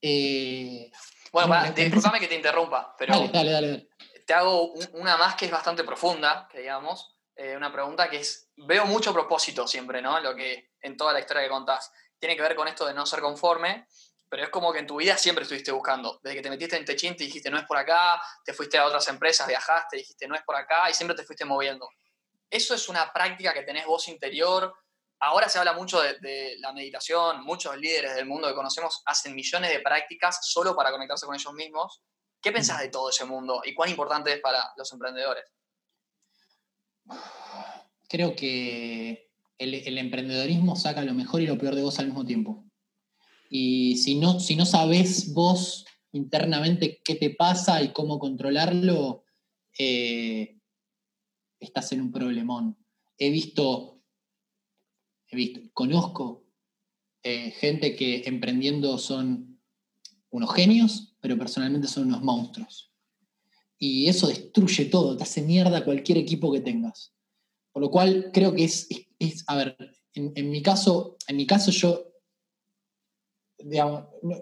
[0.01, 0.91] Eh,
[1.31, 3.89] Bueno, disculpame que te interrumpa, pero dale, dale, dale, dale.
[4.25, 8.17] te hago un- una más que es bastante profunda, que digamos, eh, una pregunta que
[8.17, 10.17] es, veo mucho propósito siempre, ¿no?
[10.17, 11.91] En Lo que, en toda la historia que contás.
[12.19, 13.87] Tiene que ver con esto de no ser conforme,
[14.27, 16.19] pero es como que en tu vida siempre estuviste buscando.
[16.21, 18.85] Desde que te metiste en Techin te dijiste no es por acá, te fuiste a
[18.85, 21.87] otras empresas, viajaste, dijiste no es por acá y siempre te fuiste moviendo.
[22.49, 24.73] Eso es una práctica que tenés vos interior.
[25.21, 29.71] Ahora se habla mucho de, la meditación, muchos líderes del mundo que conocemos hacen millones
[29.71, 32.01] de prácticas solo para conectarse con ellos mismos.
[32.41, 35.43] ¿Qué pensás de todo ese mundo y cuán importante es para los emprendedores?
[38.07, 42.63] Creo que el, emprendedorismo saca lo mejor y lo peor de vos al mismo tiempo.
[43.49, 49.25] Y si no, si no sabés vos internamente qué te pasa y cómo controlarlo,
[49.77, 50.59] eh,
[51.59, 52.77] estás en un problemón.
[53.17, 53.98] He visto,
[55.29, 56.45] he visto, conozco
[57.23, 59.59] eh, gente que emprendiendo son
[60.31, 62.93] unos genios, pero personalmente son unos monstruos.
[63.77, 67.13] Y eso destruye todo, te hace mierda cualquier equipo que tengas.
[67.71, 68.87] Por lo cual creo que es,
[69.47, 69.77] a ver,
[70.13, 72.11] en, mi caso, en mi caso yo,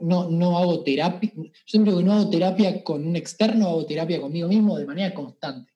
[0.02, 4.22] no, no, hago terapia, yo siempre que no hago terapia con un externo, hago terapia
[4.22, 5.72] conmigo mismo de manera constante.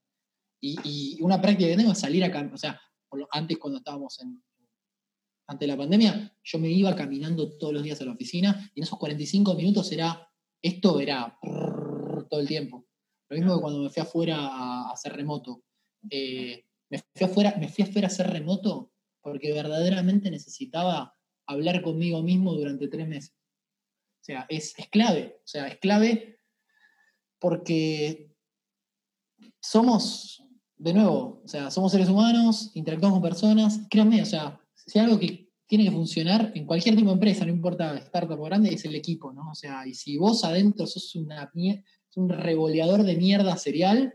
[0.59, 2.79] Y, una práctica que tengo es salir a caminar, o sea,
[3.31, 4.41] antes cuando estábamos en,
[5.51, 8.83] ante la pandemia, yo me iba caminando todos los días a la oficina y en
[8.83, 10.31] esos 45 minutos era,
[10.61, 12.87] esto era todo el tiempo.
[13.29, 15.63] Lo mismo que cuando me fui afuera a, a hacer remoto.
[16.09, 22.23] Eh, me fui afuera, me fui afuera a hacer remoto porque verdaderamente necesitaba hablar conmigo
[22.23, 23.35] mismo durante tres meses.
[24.21, 25.41] O sea, es, es clave.
[25.43, 26.39] O sea, es clave
[27.39, 28.33] porque
[29.59, 30.45] somos,
[30.77, 33.81] de nuevo, o sea, somos seres humanos, interactuamos con personas.
[33.89, 37.45] Créanme, o sea, si hay algo que tiene que funcionar en cualquier tipo de empresa,
[37.45, 39.51] no importa startup o grande, es el equipo, ¿no?
[39.51, 41.49] O sea, y si vos adentro sos una,
[42.15, 44.13] un revoleador de mierda serial,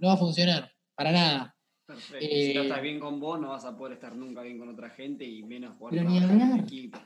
[0.00, 1.56] no va a funcionar, para nada.
[1.86, 2.26] Perfecto.
[2.26, 4.68] si no Eh, estás bien con vos, no vas a poder estar nunca bien con
[4.70, 6.60] otra gente y menos poder Pero ni en hablar.
[6.60, 6.98] equipo.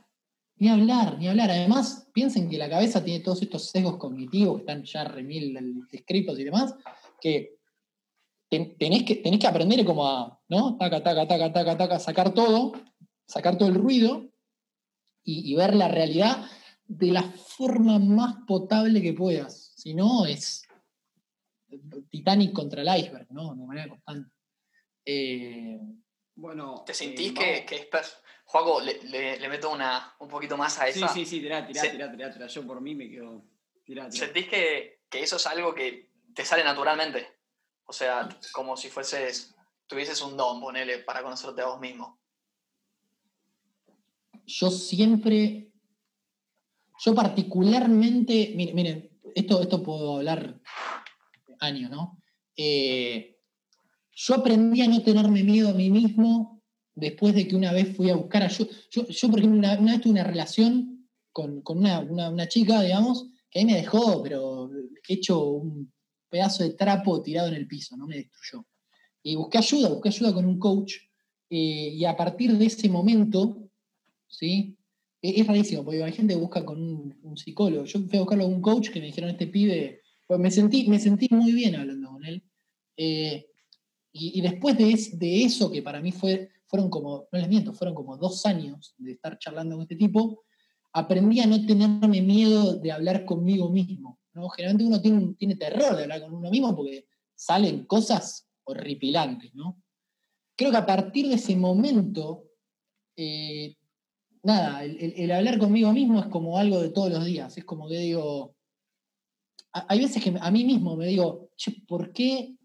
[0.56, 1.50] Ni hablar, ni hablar.
[1.50, 5.58] Además, piensen que la cabeza tiene todos estos sesgos cognitivos que están ya remil
[5.90, 6.76] descritos y demás,
[7.20, 7.56] que
[8.56, 10.76] ten- tenés que, tenés que aprender como a, ¿no?
[10.78, 12.72] Taca, taca, taca, taca, taca, sacar todo,
[13.26, 14.28] sacar todo el ruido
[15.24, 16.46] y, y ver la realidad
[16.86, 19.72] de la forma más potable que puedas.
[19.76, 20.62] Si no, es
[22.10, 23.54] Titanic contra el iceberg, ¿no?
[23.54, 24.30] De manera constante.
[25.04, 25.78] Eh,
[26.36, 27.90] Bueno, ¿Te eh, sentís que, que es...
[27.90, 31.08] pers- Joaco, le, le- le meto una, un poquito más a Sí, esa.
[31.08, 32.46] sí, sí, tirá, tirá, Se- tirá, tirá, tirá.
[32.46, 33.42] Yo por mí me quedo.
[33.84, 34.26] Tirá, tirá.
[34.26, 37.26] ¿Sentís que, que eso es algo que te sale naturalmente?
[37.86, 39.54] O sea, como si fueses,
[39.86, 42.20] tuvieses un don, ponele, para conocerte a vos mismo.
[44.46, 45.72] yo siempre,
[47.02, 50.60] yo particularmente, miren, miren, esto, esto puedo hablar
[51.60, 52.20] años, ¿no?
[52.56, 53.38] Eh,
[54.12, 56.62] yo aprendí a no tenerme miedo a mí mismo
[56.94, 58.70] después de que una vez fui a buscar ayuda.
[58.90, 62.46] Yo, yo por ejemplo, una, una vez tuve una relación con, con una, una- una
[62.46, 64.70] chica, digamos, que ahí me dejó, pero
[65.08, 65.92] hecho un
[66.34, 68.66] pedazo de trapo tirado en el piso, no me destruyó.
[69.22, 70.94] Y busqué ayuda, busqué ayuda con un coach,
[71.48, 73.70] eh, y a partir de ese momento,
[74.26, 74.76] ¿sí?
[75.22, 76.82] Es, es rarísimo, porque hay gente que busca con
[77.22, 77.84] un, psicólogo.
[77.84, 80.88] Yo fui a buscarlo con un coach que me dijeron, este pibe, pues me sentí,
[80.88, 82.42] me sentí muy bien hablando con él.
[82.96, 83.46] Eh,
[84.12, 87.94] y, después de, de eso, que para mí fue, fueron como, no les miento, fueron
[87.94, 90.42] como dos años de estar charlando con este tipo,
[90.92, 94.18] aprendí a no tenerme miedo de hablar conmigo mismo.
[94.56, 99.82] Generalmente uno tiene, tiene terror de hablar con uno mismo porque salen cosas horripilantes, ¿no?
[100.56, 102.44] Creo que a partir de ese momento,
[103.16, 103.76] eh,
[104.42, 107.56] nada, el, hablar conmigo mismo es como algo de todos los días.
[107.58, 108.54] Es como que digo,
[109.72, 111.50] hay veces que a mí mismo me digo,
[111.88, 112.56] ¿por qué,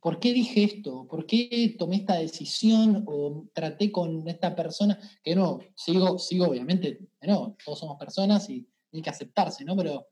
[0.00, 1.06] ¿por qué dije esto?
[1.08, 4.98] ¿Por qué tomé esta decisión o traté con esta persona?
[5.22, 9.74] Que no, sigo, sigo obviamente, no, todos somos personas y hay que aceptarse, ¿no?
[9.74, 10.06] Pero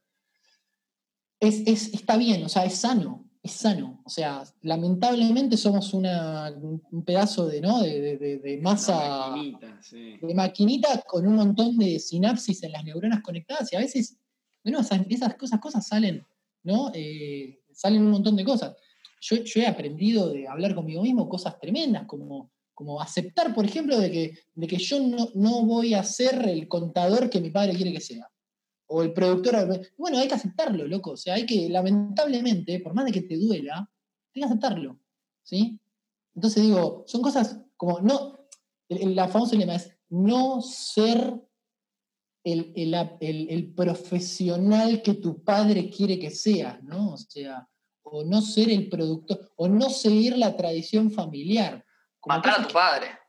[1.41, 4.03] es, es- está bien, o sea, es sano, es sano.
[4.05, 7.81] O sea, lamentablemente somos una, un pedazo de, ¿no?
[7.83, 10.19] de, de- de- masa maquinita, sí.
[10.21, 14.19] de maquinita con un montón de sinapsis en las neuronas conectadas y a veces,
[14.63, 16.25] bueno, esas, esas cosas, cosas salen,
[16.63, 16.91] ¿no?
[16.95, 18.77] Eh, salen un montón de cosas.
[19.23, 24.11] yo, he aprendido de hablar conmigo mismo cosas tremendas, como, como aceptar, por ejemplo, de
[24.11, 27.93] que, de que yo no, no voy a ser el contador que mi padre quiere
[27.93, 28.30] que sea.
[28.93, 29.55] O el productor.
[29.97, 31.13] Bueno, hay que aceptarlo, loco.
[31.13, 33.89] O sea, hay que, lamentablemente, por más de que te duela,
[34.35, 34.99] hay que aceptarlo.
[35.45, 35.79] ¿Sí?
[36.35, 38.47] Entonces digo, son cosas como no.
[38.89, 41.41] la famosa lema es no ser
[42.43, 42.73] el,
[43.21, 47.13] el, profesional que tu padre quiere que seas, ¿no?
[47.13, 47.69] O sea,
[48.03, 51.85] o no ser el productor, o no seguir la tradición familiar.
[52.27, 53.20] Matar a tu padre.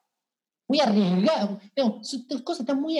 [0.71, 1.59] Muy arriesgado.
[1.75, 2.01] No,
[2.45, 2.97] cosas están muy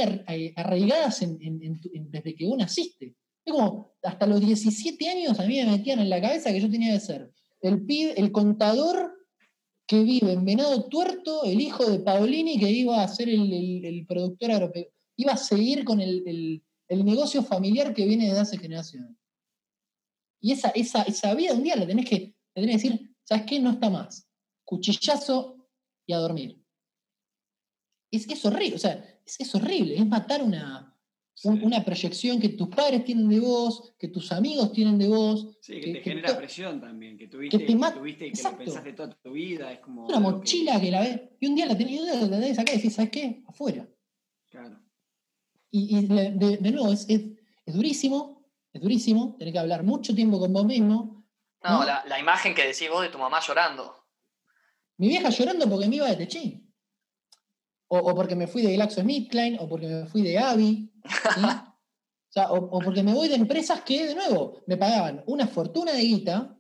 [0.58, 3.16] arraigadas desde que vos naciste.
[3.46, 6.70] Es como, hasta los 17 años a mí me metían en la cabeza que yo
[6.70, 7.86] tenía que ser el,
[8.18, 9.14] el contador
[9.88, 14.52] que vive en Venado Tuerto, el hijo de Paolini, que iba a ser el, productor
[14.52, 14.92] agropecuario.
[15.16, 19.16] Iba a seguir con el, negocio familiar que viene de hace generaciones.
[20.42, 23.60] Y esa, vida un día la tenés que, tenés que decir, ¿sabes qué?
[23.62, 24.28] No está más.
[24.66, 25.70] Cuchillazo
[26.06, 26.61] y a dormir.
[28.12, 30.94] Es que es horrible, o sea, es, horrible, es matar una,
[31.44, 35.58] una proyección que tus padres tienen de vos, que tus amigos tienen de vos.
[35.62, 38.94] Sí, que, te genera presión también, que tuviste, que, te tuviste y que lo pensaste
[38.94, 39.72] toda tu vida.
[39.72, 40.92] Es como una mochila que...
[40.92, 43.44] la ves, y un día la tenés, la tenés acá y decís, ¿sabes qué?
[43.48, 43.88] Afuera.
[44.50, 44.78] Claro.
[45.70, 47.22] Y, de, de, nuevo, es, es,
[47.66, 51.26] es durísimo, es durísimo, tener que hablar mucho tiempo con vos mismo.
[51.64, 53.96] No, La, la, imagen que decís vos de tu mamá llorando.
[54.98, 56.71] Mi vieja llorando porque me iba de Techín.
[57.92, 60.92] O, o porque me fui de GlaxoSmithKline, o porque me fui de Avi.
[61.38, 65.92] o, sea, o, porque me voy de empresas que, de nuevo, me pagaban una fortuna
[65.92, 66.58] de guita,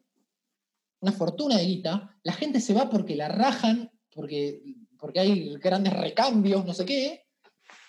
[0.99, 4.61] una fortuna de guita, la gente se va porque la rajan, porque,
[4.99, 7.25] porque hay grandes recambios, no sé qué,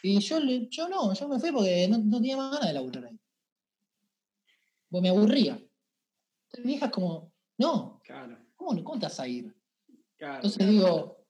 [0.03, 0.39] y yo,
[0.71, 3.19] yo no, yo me fui porque no, no tenía más ganas de laburar ahí
[5.01, 5.53] me aburría.
[5.53, 8.37] Entonces mi hija es como, no, claro.
[8.57, 9.55] ¿cómo, ¿cómo te vas a ir?
[10.19, 11.22] Entonces digo,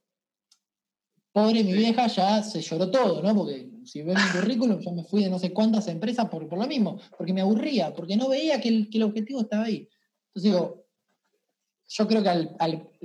[1.32, 3.34] pobre mi vieja ya se lloró todo, ¿no?
[3.34, 6.58] Porque si ven mi currículum, yo me fui de no sé cuántas empresas por, por
[6.58, 9.88] lo mismo, porque me aburría, porque no veía que el, que el objetivo estaba ahí.
[10.28, 10.86] Entonces digo,
[11.88, 12.56] yo creo que al,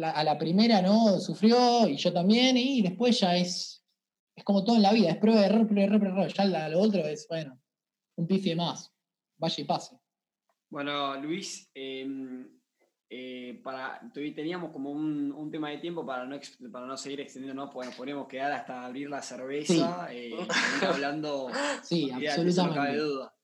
[0.02, 1.20] a la primera, ¿no?
[1.20, 3.84] Sufrió y yo también, y después ya es,
[4.36, 6.32] es como todo en la vida, es prueba de error, prueba de error, prueba de
[6.32, 6.52] error.
[6.52, 7.60] Ya lo otro es, bueno,
[8.16, 8.92] un pifie más,
[9.38, 9.98] vaya y pase.
[10.70, 12.57] Bueno, Luis, em,
[13.10, 16.38] eh, para, teníamos como un, tema de tiempo para no,
[16.72, 20.36] para no seguir extendiéndonos, porque nos podríamos quedar hasta abrir la cerveza, eh,
[20.82, 21.48] hablando.
[21.84, 22.62] Sí, absolutamente.
[22.70, 23.36] No cabe duda.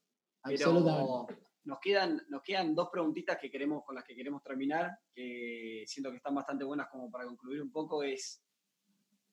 [0.43, 1.27] Pero
[1.65, 6.11] nos quedan, nos quedan dos preguntitas que queremos, con las que queremos terminar, que siento
[6.11, 8.43] que están bastante buenas como para concluir un poco, es,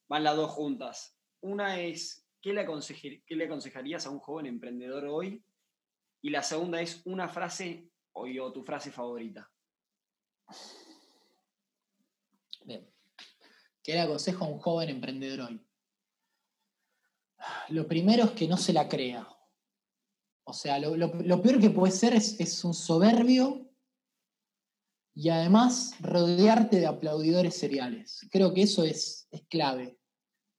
[0.09, 1.19] van las dos juntas.
[1.41, 2.65] Una es, ¿qué le,
[3.27, 5.45] qué le aconsejarías a un joven emprendedor hoy
[6.23, 9.51] y la segunda es una frase o, tu frase favorita.
[13.83, 15.61] ¿Qué le aconsejo a un joven emprendedor hoy?
[17.71, 19.27] Lo primero es que no se la crea.
[20.45, 23.71] O sea, lo, peor que puede ser es, un soberbio
[25.15, 28.27] y además rodearte de aplaudidores seriales.
[28.31, 29.99] Creo que eso es, clave.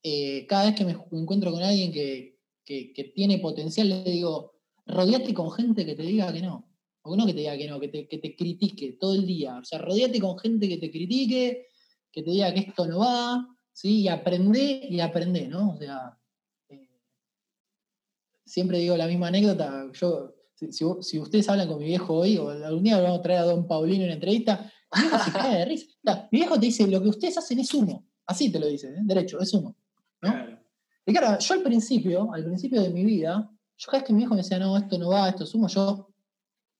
[0.02, 5.32] Eh, cada vez que me encuentro con alguien que, que tiene potencial, le digo, rodeate
[5.34, 6.71] con gente que te diga que no.
[7.02, 9.58] O no que te diga que no, que te, que te critique todo el día.
[9.58, 11.66] O sea, rodeate con gente que te critique,
[12.12, 14.02] que te diga que esto no va, ¿sí?
[14.02, 15.70] Y aprende y aprende, ¿no?
[15.70, 16.16] O sea,
[16.68, 16.88] eh,
[18.44, 19.90] siempre digo la misma anécdota.
[19.92, 20.34] Yo,
[20.70, 23.66] si, ustedes hablan con mi viejo hoy, o algún día vamos a traer a don
[23.66, 25.86] Paulino en una entrevista, mi viejo se cae de risa.
[26.30, 28.06] mi viejo te dice, lo que ustedes hacen es humo.
[28.26, 29.00] Así te lo dice, ¿eh?
[29.02, 29.76] derecho, es humo.
[30.20, 30.32] ¿no?
[31.04, 34.22] Y claro, yo al principio, al principio de mi vida, yo cada vez que mi
[34.22, 36.11] hijo me decía, no, esto no va, esto sumo, yo,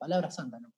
[0.02, 0.72] palabra santa, no.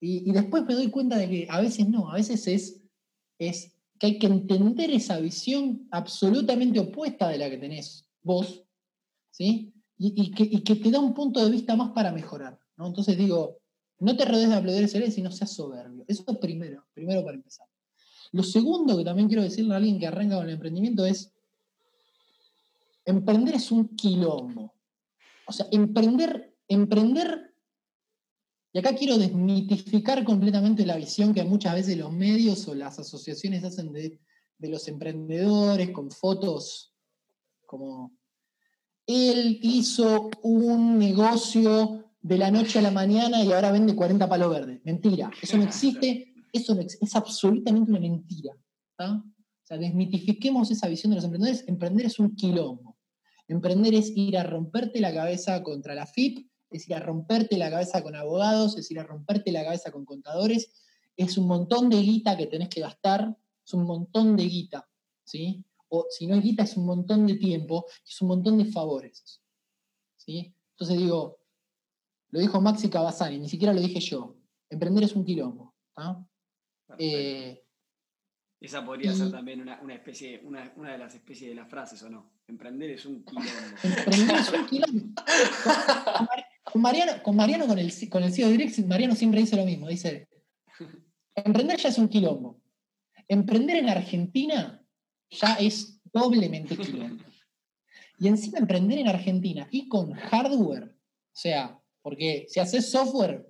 [0.00, 2.80] Y, después me doy cuenta de que a veces no, a veces es,
[3.38, 8.64] es que hay que entender esa visión absolutamente opuesta de la que tenés vos,
[9.30, 9.74] ¿sí?
[9.98, 12.86] Y, que, te da un punto de vista más para mejorar, ¿no?
[12.86, 13.58] Entonces digo,
[13.98, 16.04] no te rodees de aplaudir y sino seas soberbio.
[16.06, 17.66] Eso es primero, primero para empezar.
[18.30, 21.32] Lo segundo que también quiero decirle a alguien que arranca con el emprendimiento es,
[23.08, 24.74] Emprender es un quilombo.
[25.46, 27.54] O sea, emprender, emprender,
[28.72, 33.64] y acá quiero desmitificar completamente la visión que muchas veces los medios o las asociaciones
[33.64, 34.20] hacen de,
[34.60, 36.92] los emprendedores con fotos
[37.64, 38.18] como
[39.06, 44.50] él hizo un negocio de la noche a la mañana y ahora vende 40 palos
[44.50, 44.80] verdes.
[44.84, 48.52] Mentira, eso no existe, eso es absolutamente una mentira.
[48.98, 49.22] O
[49.62, 51.64] sea, desmitifiquemos esa visión de los emprendedores.
[51.68, 52.98] Emprender es un quilombo.
[53.46, 57.70] Emprender es ir a romperte la cabeza contra la FIP, es ir a romperte la
[57.70, 60.70] cabeza con abogados, es ir a romperte la cabeza con contadores,
[61.16, 64.88] es un montón de guita que tenés que gastar, es un montón de guita,
[65.24, 65.64] ¿sí?
[65.88, 69.42] O si no es guita, es un montón de tiempo, es un montón de favores,
[70.16, 70.54] ¿sí?
[70.72, 71.40] Entonces digo,
[72.30, 74.36] lo dijo Maxi Cavazani, ni siquiera lo dije yo,
[74.68, 75.74] emprender es un quilombo,
[76.98, 77.64] eh,
[78.60, 82.10] esa podría ser también una, especie, una, una, de las especies de las frases, ¿o
[82.10, 82.32] no?
[82.48, 83.50] Emprender es un quilombo.
[83.84, 85.22] Emprender es un quilombo.
[86.70, 89.88] Con Mariano, con, Mariano, con el, con el CEO de Mariano siempre dice lo mismo,
[89.88, 90.28] dice,
[91.34, 92.60] emprender ya es un quilombo.
[93.26, 94.84] Emprender en Argentina
[95.30, 97.24] ya es doblemente quilombo.
[98.18, 100.96] Y encima emprender en Argentina y con hardware, o
[101.32, 103.46] sea, porque si haces software,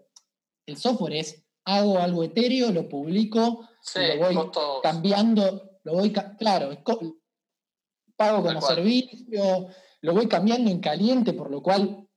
[0.67, 4.51] el software es hago algo etéreo, lo publico, lo voy
[4.83, 6.71] cambiando, lo voy, claro,
[8.17, 9.69] pago como servicio,
[10.01, 12.08] lo voy cambiando en caliente, por lo cual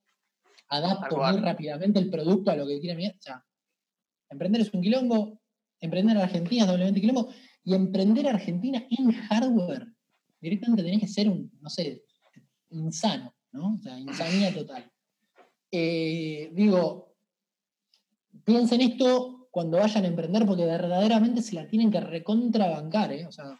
[0.71, 3.07] adapto muy rápidamente el producto a lo que quiere mi.
[3.07, 3.45] O sea,
[4.29, 5.39] emprender es un quilombo,
[5.79, 7.29] emprender en Argentina es doblemente quilombo,
[7.63, 9.87] y emprender en Argentina en hardware,
[10.39, 12.03] directamente tenés que ser un, no sé,
[12.69, 13.75] insano, ¿no?
[13.75, 14.89] O sea, insanía total.
[15.69, 17.15] Eh, digo,
[18.45, 23.27] piensen esto cuando vayan a emprender, porque verdaderamente se la tienen que recontrabancar, ¿eh?
[23.27, 23.59] O sea,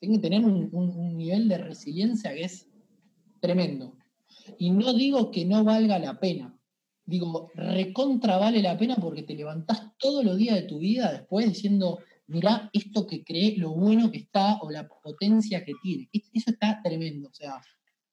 [0.00, 2.68] tienen que tener un nivel de resiliencia que es
[3.40, 3.96] tremendo.
[4.58, 6.56] Y no digo que no valga la pena.
[7.04, 11.46] Digo, recontra vale la pena porque te levantás todos los días de tu vida después
[11.46, 16.08] diciendo, mirá esto que cree, lo bueno que está o la potencia que tiene.
[16.12, 17.28] Eso está tremendo.
[17.28, 17.60] O sea,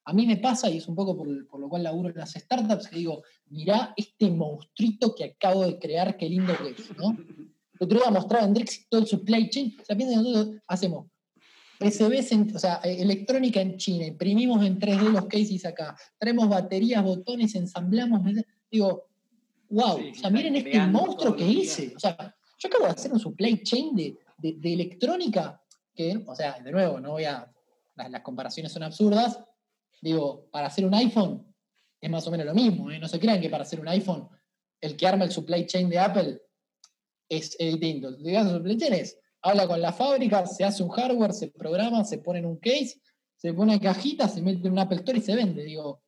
[0.05, 2.87] a mí me pasa, y es un poco por, lo cual laburo en las startups,
[2.87, 7.11] que digo, mirá este monstruito que acabo de crear, qué lindo que es, ¿no?
[7.11, 9.77] El otro día mostraba en Drix todo el supply chain.
[9.79, 11.07] O sea, piensen, nosotros hacemos
[11.79, 17.01] PCBs, o sea, eh, electrónica en China, imprimimos en 3D los cases acá, traemos baterías,
[17.01, 18.21] botones, ensamblamos,
[18.69, 19.07] digo,
[19.69, 21.93] wow, o sea, miren este monstruo que hice.
[21.95, 25.61] O sea, yo acabo de hacer un supply chain de, electrónica
[25.95, 27.49] que, o sea, de nuevo, no voy a,
[27.95, 29.39] las, comparaciones son absurdas,
[30.01, 31.45] digo, para hacer un iPhone
[32.01, 32.99] es más o menos lo mismo, ¿eh?
[32.99, 34.29] no se crean que para hacer un iPhone
[34.81, 36.41] el que arma el supply chain de Apple
[37.27, 38.11] es, distinto.
[38.13, 42.17] Digamos, supply chain es habla con la fábrica, se hace un hardware, se programa, se
[42.19, 43.01] pone en un case,
[43.35, 45.63] se pone en cajita, se mete en un Apple Store y se vende.
[45.63, 46.01] Digo,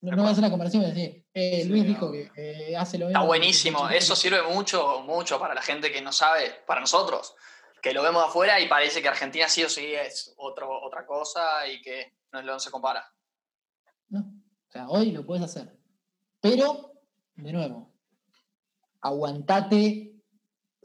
[0.00, 3.18] no, voy a hacer la comparación, decir, eh, Luis dijo que eh, hace lo mismo.
[3.18, 7.34] Está buenísimo, eso sirve mucho, mucho para la gente que no sabe, para nosotros,
[7.82, 11.66] que lo vemos afuera y parece que Argentina sí o sí es otro, otra cosa
[11.66, 13.10] y que no, se compara.
[14.08, 15.74] No, o sea, hoy lo puedes hacer.
[16.40, 16.92] Pero,
[17.34, 17.94] de nuevo,
[19.00, 20.15] aguantate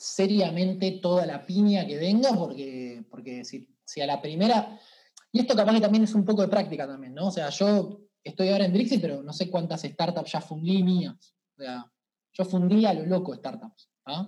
[0.01, 4.79] seriamente toda la piña que venga, porque, porque si, si, a la primera.
[5.31, 7.27] Y esto capaz que también es un poco de práctica también, ¿no?
[7.27, 11.35] O sea, yo estoy ahora en Drixie, pero no sé cuántas startups ya fundí mías.
[11.55, 11.85] O sea,
[12.33, 13.89] yo fundí a lo loco startups.
[14.05, 14.27] ¿ah?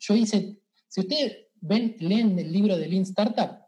[0.00, 0.58] Yo hice.
[0.88, 3.58] Si ustedes ven, leen el libro de Lean Startup,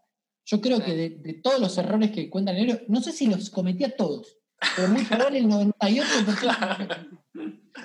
[0.43, 3.49] yo creo que de, todos los errores que cuentan en el no sé si los
[3.49, 4.37] cometía todos,
[4.75, 7.19] pero muy probable el 98%.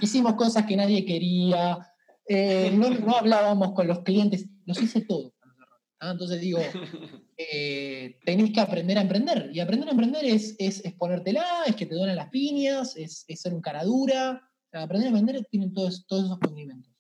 [0.01, 1.90] Hicimos cosas que nadie quería,
[2.33, 5.35] eh, no, hablábamos con los clientes, los hice todo.
[6.01, 6.61] Entonces digo,
[7.37, 9.51] eh, tenéis que aprender a emprender.
[9.53, 13.27] Y aprender a emprender es, es, es ponértela, es que te duelen las piñas, es,
[13.35, 14.49] ser un cara dura.
[14.73, 16.93] aprender a emprender tiene todos, todos esos condimentos.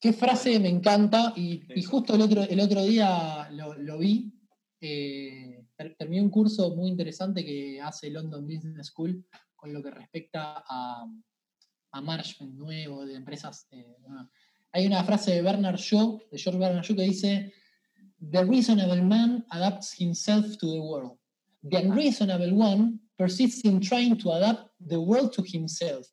[0.00, 4.32] Qué frase me encanta, y, justo el otro, el otro día lo, vi.
[4.80, 5.64] Eh,
[5.96, 9.24] terminé un curso muy interesante que hace London Business School
[9.54, 11.06] con lo que respecta a,
[11.96, 13.66] a management nuevo, de empresas.
[13.70, 13.86] Eh,
[14.72, 17.52] hay una frase de Bernard Shaw, de George Bernard Shaw, que dice:
[18.30, 21.18] The reasonable man adapts himself to the world.
[21.62, 26.06] The unreasonable one persists in trying to adapt the world to himself.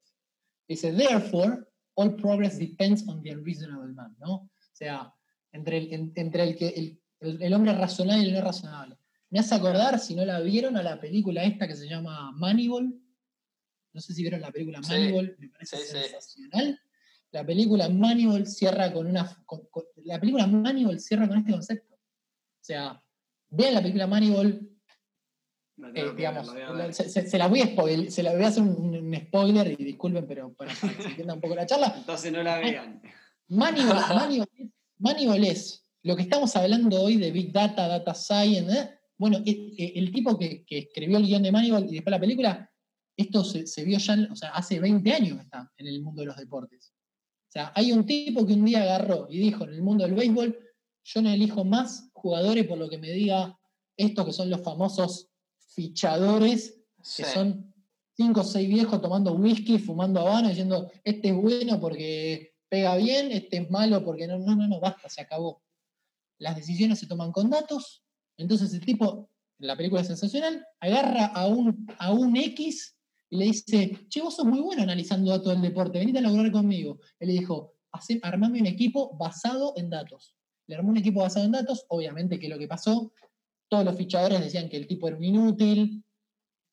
[0.68, 4.34] Dice, therefore, all progress depends on the unreasonable man, ¿no?
[4.34, 5.14] O sea,
[5.52, 8.98] entre el, entre el, que, el, hombre razonable y el no razonable.
[9.30, 12.94] Me hace acordar, si no la vieron, a la película esta que se llama Moneyball,
[13.94, 16.80] no sé si vieron la película Moneyball, me parece sensacional.
[17.32, 19.44] La película Moneyball cierra con una.
[20.04, 21.96] la película Moneyball cierra con este concepto.
[21.96, 23.02] O sea,
[23.50, 24.70] vean la película Moneyball.
[25.96, 26.52] Eh, digamos,
[26.91, 30.54] se, la voy a spoiler, se la voy a hacer un, spoiler y disculpen, pero
[30.54, 31.94] para que se entienda un poco la charla.
[31.98, 33.02] Entonces no la vean.
[33.48, 38.72] Moneyball, es lo que estamos hablando hoy de Big Data, Data Science.
[38.72, 38.89] ¿eh?
[39.18, 42.73] Bueno, eh, el, tipo que, que, escribió el guion de Moneyball y después la película
[43.16, 46.28] esto se, vio ya, o sea, hace 20 años que está en el mundo de
[46.28, 46.93] los deportes.
[47.47, 50.16] O sea, hay un tipo que un día agarró y dijo en el mundo del
[50.16, 50.57] béisbol,
[51.03, 53.59] yo no elijo más jugadores por lo que me diga
[53.95, 56.82] estos que son los famosos fichadores,
[57.16, 57.74] que son
[58.16, 63.32] cinco o seis viejos tomando whisky, fumando habano, diciendo, este es bueno porque pega bien,
[63.32, 65.61] este es malo porque no, no, no, no, basta, se acabó.
[66.39, 68.03] Las decisiones se toman con datos,
[68.38, 72.95] entonces el tipo, en la película es sensacional, agarra a un, a un X
[73.34, 76.52] y le dice, che, vos sos muy bueno analizando datos del deporte, venite a lograr
[76.52, 77.00] conmigo.
[77.20, 80.36] Él le dijo, "Hacé- armame un equipo basado en datos.
[80.68, 83.12] Le armó un equipo basado en datos, obviamente que lo que pasó,
[83.68, 86.04] todos los fichadores decían que el tipo era un inútil,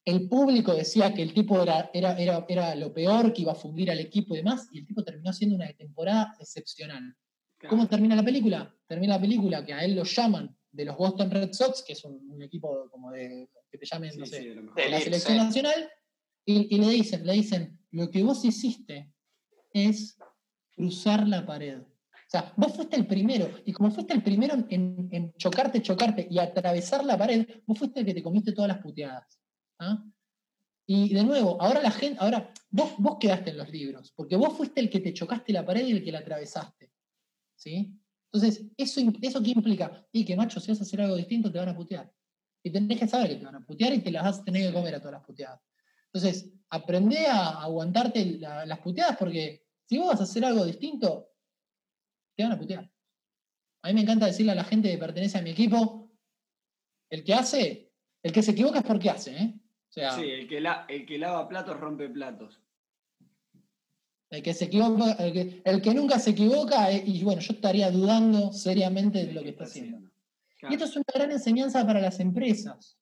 [0.05, 3.55] el público decía que el tipo era, era, era, era lo peor, que iba a
[3.55, 7.15] fundir al equipo y demás, y el tipo terminó haciendo una temporada excepcional.
[7.69, 8.75] ¿Cómo termina la película?
[8.87, 12.05] Termina la película que a él lo llaman de los Boston Red Sox, que es
[12.05, 15.91] un, un equipo como de, que te llamen, Sí, no sé, de la selección nacional,
[16.45, 19.13] y, le dicen, le dicen, lo que vos hiciste
[19.73, 20.19] es
[20.75, 21.81] cruzar la pared.
[21.81, 26.39] O sea, vos fuiste el primero, y como fuiste el primero en, chocarte, chocarte y
[26.39, 29.41] atravesar la pared, vos fuiste el que te comiste todas las puteadas.
[29.79, 30.05] ¿ah?
[30.87, 34.57] Y de nuevo, ahora la gente, ahora vos, vos quedaste en los libros, porque vos
[34.57, 36.93] fuiste el que te chocaste la pared y el que la atravesaste.
[37.57, 38.01] ¿Sí?
[38.33, 40.07] Entonces, ¿eso, ¿eso qué implica?
[40.13, 42.13] Y que, macho, si vas a hacer algo distinto, te van a putear.
[42.63, 44.67] Y tenés que saber que te van a putear y te las vas a tener
[44.67, 45.61] que comer a todas las puteadas.
[46.13, 51.29] Entonces, aprende a aguantarte la- las puteadas porque si vos vas a hacer algo distinto,
[52.37, 52.91] te van a putear.
[53.83, 56.11] A mí me encanta decirle a la gente que pertenece a mi equipo,
[57.11, 57.93] el que hace,
[58.23, 59.55] el que se equivoca es porque hace, ¿eh?
[59.89, 62.61] O sea, Sí, el que, la- el que lava platos rompe platos.
[64.31, 67.53] el que se equivoca, el que, el que nunca se equivoca, eh, y bueno, yo
[67.53, 70.09] estaría dudando seriamente de lo que está haciendo.
[70.69, 72.97] Y esto es una gran enseñanza para las empresas.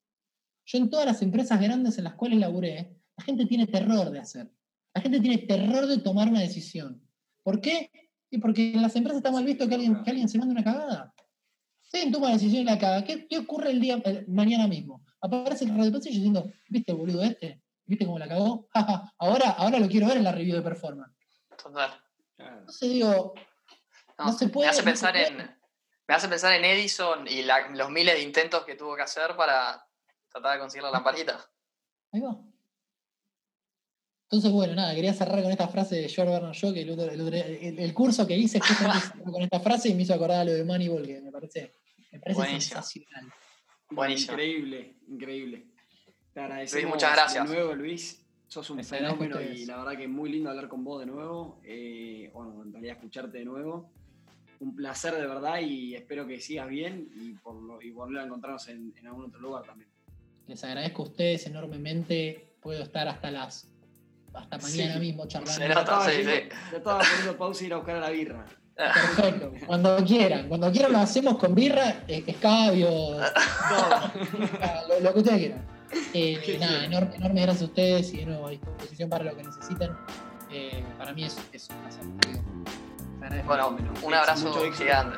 [0.65, 4.21] Yo en todas las empresas grandes en las cuales laburé, la gente tiene terror de
[4.21, 4.51] hacer.
[4.95, 7.03] La gente tiene terror de tomar una decisión.
[7.43, 7.91] ¿Por qué?
[8.31, 10.64] Y porque en las empresas está mal visto que alguien, que alguien se mande una
[10.64, 11.14] cagada.
[11.83, 14.66] Si alguien toma una decisión y la caga, ¿qué, qué ocurre el día, el- mañana
[14.66, 15.05] mismo?
[15.21, 17.62] Aparece el radio pasillo diciendo, ¿viste boludo este?
[17.87, 18.69] ¿Viste cómo la cagó?
[19.19, 21.16] Ahora, ahora lo quiero ver en la review de performance.
[21.62, 21.91] Total.
[22.37, 23.35] Entonces digo,
[24.19, 25.35] No, No se puede, me hace no se pensar en.
[25.37, 25.59] puede.
[26.09, 29.35] Me hace pensar en Edison y la- los miles de intentos que tuvo que hacer
[29.37, 29.85] para
[30.31, 31.45] tratar de conseguir la lamparita.
[32.12, 32.37] Ahí va.
[34.31, 37.11] Entonces, bueno, nada, quería cerrar con esta frase de George Bernard Shaw, que el, otro-
[37.11, 38.61] el otro- el- el curso que hice
[39.24, 41.74] con esta frase y me hizo acordar a lo de Moneyball, que me parece,
[42.12, 42.83] me parece Buenísimo.
[42.83, 43.33] sensacional.
[43.91, 44.33] Buenísimo.
[44.35, 45.66] Increíble, increíble.
[46.35, 47.49] Te agradecemos muchas gracias.
[47.49, 48.22] de nuevo, Luis.
[48.47, 51.61] Sos un fenómeno y la verdad que es muy lindo hablar con vos de nuevo.
[51.64, 53.91] Eh, bueno, en realidad escucharte de nuevo.
[54.61, 58.24] Un placer de verdad y espero que sigas bien y, por lo- y volver a
[58.26, 59.89] encontrarnos en, en algún otro lugar también.
[60.47, 62.55] Les agradezco a ustedes enormemente.
[62.61, 63.68] Puedo estar hasta las
[64.35, 65.01] hasta mañana Sí.
[65.01, 65.53] mismo charlando.
[65.62, 66.01] Se nota.
[66.05, 66.43] Sí, yendo- sí.
[66.72, 68.47] Ya estaba poniendo pausa y ir a buscar a la birra.
[68.76, 69.53] Perfecto.
[69.66, 70.49] Cuando quieran.
[70.49, 72.89] Cuando quieran lo hacemos con birra, eh, escabio,
[74.89, 75.66] lo, lo que ustedes quieran.
[76.14, 79.43] Eh, nada, enorme, enormes gracias a ustedes y de nuevo a disposición para lo que
[79.43, 79.91] necesiten.
[80.51, 82.05] Eh, para mí es, es un placer.
[83.47, 85.16] Bueno, un abrazo gigante.